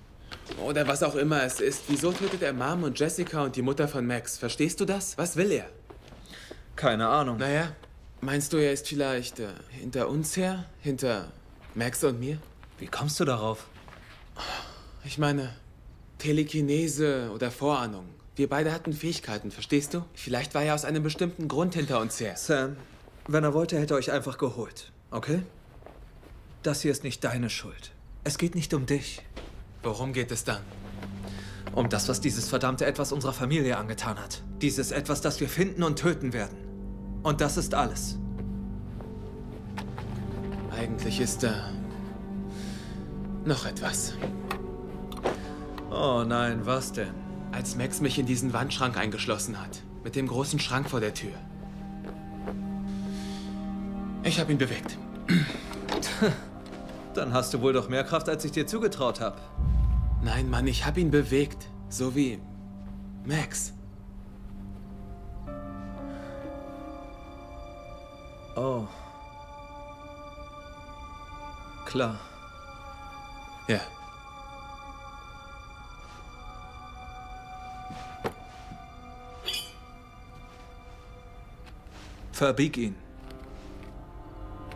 oder 0.66 0.88
was 0.88 1.04
auch 1.04 1.14
immer 1.14 1.44
es 1.44 1.60
ist, 1.60 1.84
wieso 1.90 2.12
tötet 2.12 2.42
er 2.42 2.54
Mom 2.54 2.82
und 2.82 3.00
Jessica 3.00 3.44
und 3.44 3.56
die 3.56 3.62
Mutter 3.62 3.88
von 3.88 4.08
Max? 4.08 4.40
Verstehst 4.40 4.82
du 4.82 4.86
das? 4.86 5.16
Was 5.20 5.36
will 5.36 5.52
er? 5.52 5.70
Keine 6.76 7.08
Ahnung. 7.08 7.38
Naja, 7.38 7.76
meinst 8.20 8.52
du, 8.52 8.58
er 8.58 8.74
ist 8.74 8.88
vielleicht 8.88 9.40
äh, 9.40 9.50
hinter 9.70 10.10
uns 10.10 10.36
her? 10.36 10.66
Hinter 10.82 11.32
Max 11.76 12.04
und 12.04 12.20
mir? 12.20 12.40
Wie 12.80 12.88
kommst 12.88 13.20
du 13.20 13.26
darauf? 13.26 13.68
Ich 15.06 15.20
meine, 15.20 15.54
Telekinese 16.18 17.30
oder 17.32 17.52
Vorahnung. 17.52 18.10
Wir 18.36 18.50
beide 18.50 18.72
hatten 18.72 18.94
Fähigkeiten, 18.94 19.52
verstehst 19.52 19.94
du? 19.94 20.04
Vielleicht 20.16 20.56
war 20.56 20.64
er 20.64 20.74
aus 20.74 20.86
einem 20.86 21.04
bestimmten 21.04 21.48
Grund 21.48 21.76
hinter 21.76 22.00
uns 22.00 22.20
her. 22.20 22.36
Sam, 22.38 22.78
wenn 23.32 23.44
er 23.44 23.54
wollte, 23.54 23.80
hätte 23.80 23.94
er 23.94 23.98
euch 23.98 24.12
einfach 24.12 24.38
geholt. 24.38 24.92
Okay? 25.12 25.44
Das 26.64 26.82
hier 26.82 26.92
ist 26.92 27.04
nicht 27.04 27.24
deine 27.24 27.50
Schuld. 27.50 27.92
Es 28.24 28.38
geht 28.38 28.56
nicht 28.56 28.74
um 28.74 28.86
dich. 28.86 29.22
Worum 29.84 30.14
geht 30.14 30.32
es 30.32 30.44
dann? 30.44 30.62
Um 31.74 31.90
das, 31.90 32.10
was 32.10 32.22
dieses 32.22 32.50
verdammte 32.50 32.86
Etwas 32.86 33.12
unserer 33.12 33.34
Familie 33.34 33.78
angetan 33.78 34.18
hat. 34.18 34.42
Dieses 34.62 34.92
Etwas, 34.92 35.22
das 35.22 35.40
wir 35.40 35.48
finden 35.48 35.84
und 35.84 35.98
töten 35.98 36.34
werden. 36.34 36.58
Und 37.24 37.40
das 37.40 37.58
ist 37.58 37.76
alles. 37.76 38.18
Eigentlich 40.72 41.20
ist 41.20 41.44
da 41.44 41.72
Noch 43.46 43.66
etwas. 43.66 44.14
Oh 45.92 46.24
nein, 46.26 46.66
was 46.66 46.92
denn? 46.92 47.14
Als 47.52 47.76
Max 47.76 48.02
mich 48.02 48.18
in 48.20 48.26
diesen 48.26 48.54
Wandschrank 48.54 48.98
eingeschlossen 48.98 49.62
hat. 49.62 49.82
Mit 50.04 50.16
dem 50.16 50.28
großen 50.28 50.60
Schrank 50.60 50.90
vor 50.90 51.00
der 51.00 51.14
Tür. 51.14 51.34
Ich 54.30 54.40
habe 54.40 54.52
ihn 54.52 54.60
bewegt. 54.60 54.96
Dann 57.16 57.34
hast 57.34 57.52
du 57.52 57.62
wohl 57.62 57.74
doch 57.74 57.90
mehr 57.90 58.04
Kraft, 58.04 58.30
als 58.30 58.46
ich 58.46 58.52
dir 58.52 58.68
zugetraut 58.68 59.20
habe. 59.20 59.40
Nein, 60.22 60.52
Mann, 60.52 60.68
ich 60.68 60.86
habe 60.86 61.00
ihn 61.00 61.10
bewegt. 61.10 61.68
So 61.90 62.14
wie 62.14 62.40
Max. 63.26 63.74
Oh. 68.56 68.86
Klar. 71.88 72.20
Ja. 73.68 73.80
Verbieg 82.32 82.78
ihn. 82.78 83.09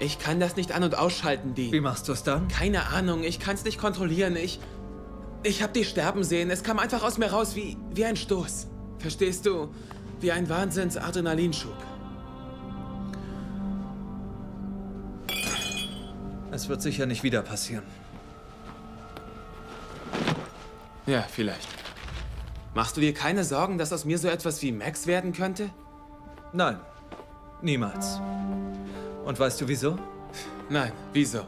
Ich 0.03 0.19
kann 0.19 0.41
das 0.41 0.57
nicht 0.57 0.73
an- 0.73 0.83
und 0.83 0.97
ausschalten, 0.97 1.55
Dean. 1.55 1.71
Wie 1.71 1.79
machst 1.79 2.09
du 2.09 2.11
es 2.11 2.23
dann? 2.23 2.49
Keine 2.49 2.87
Ahnung, 2.87 3.23
ich 3.23 3.39
kann 3.39 3.55
es 3.55 3.63
nicht 3.63 3.77
kontrollieren. 3.77 4.35
Ich. 4.35 4.59
Ich 5.43 5.63
hab 5.63 5.73
dich 5.73 5.87
sterben 5.89 6.23
sehen. 6.23 6.49
Es 6.49 6.63
kam 6.63 6.77
einfach 6.77 7.03
aus 7.03 7.17
mir 7.17 7.31
raus 7.31 7.55
wie, 7.55 7.77
wie 7.93 8.03
ein 8.05 8.17
Stoß. 8.17 8.67
Verstehst 8.99 9.45
du? 9.45 9.73
Wie 10.19 10.31
ein 10.31 10.49
Wahnsinns-Adrenalinschub. 10.49 11.75
Es 16.51 16.69
wird 16.69 16.81
sicher 16.81 17.05
nicht 17.05 17.23
wieder 17.23 17.41
passieren. 17.41 17.83
Ja, 21.05 21.21
vielleicht. 21.21 21.67
Machst 22.73 22.97
du 22.97 23.01
dir 23.01 23.13
keine 23.13 23.43
Sorgen, 23.43 23.77
dass 23.77 23.91
aus 23.93 24.05
mir 24.05 24.17
so 24.17 24.27
etwas 24.27 24.61
wie 24.61 24.71
Max 24.71 25.07
werden 25.07 25.33
könnte? 25.33 25.69
Nein, 26.53 26.79
niemals. 27.61 28.19
Und 29.26 29.39
weißt 29.39 29.61
du 29.61 29.67
wieso? 29.67 29.97
Nein, 30.69 30.91
wieso? 31.13 31.45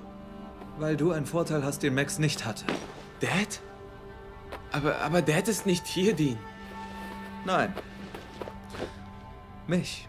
Weil 0.78 0.98
du 0.98 1.12
einen 1.12 1.26
Vorteil 1.26 1.64
hast, 1.64 1.84
den 1.84 1.96
Max 1.96 2.20
nicht 2.20 2.46
hatte. 2.46 2.66
Dad? 3.20 3.60
Aber, 4.72 5.00
aber 5.00 5.22
Dad 5.22 5.48
ist 5.48 5.66
nicht 5.66 5.86
hier, 5.86 6.14
Dean. 6.14 6.38
Nein. 7.46 7.74
Mich. 9.68 10.08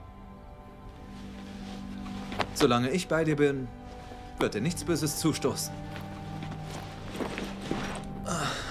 Solange 2.54 2.90
ich 2.90 3.08
bei 3.08 3.24
dir 3.24 3.36
bin, 3.36 3.68
wird 4.38 4.54
dir 4.54 4.60
nichts 4.60 4.84
Böses 4.84 5.18
zustoßen. 5.18 5.72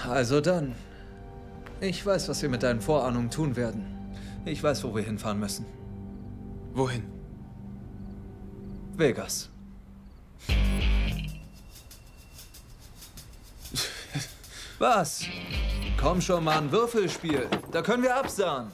Also 0.10 0.42
dann. 0.42 0.76
Ich 1.82 2.06
weiß, 2.06 2.30
was 2.30 2.42
wir 2.42 2.50
mit 2.50 2.64
deinen 2.64 2.82
Vorahnungen 2.82 3.30
tun 3.30 3.56
werden. 3.56 3.86
Ich 4.46 4.62
weiß, 4.62 4.84
wo 4.84 4.96
wir 4.96 5.04
hinfahren 5.04 5.40
müssen. 5.40 5.66
Wohin? 6.74 7.04
Vegas. 8.98 9.50
Was? 14.80 15.26
Komm 16.00 16.22
schon 16.22 16.44
mal, 16.44 16.58
ein 16.58 16.72
Würfelspiel. 16.72 17.48
Da 17.72 17.82
können 17.82 18.04
wir 18.04 18.16
absahen. 18.16 18.72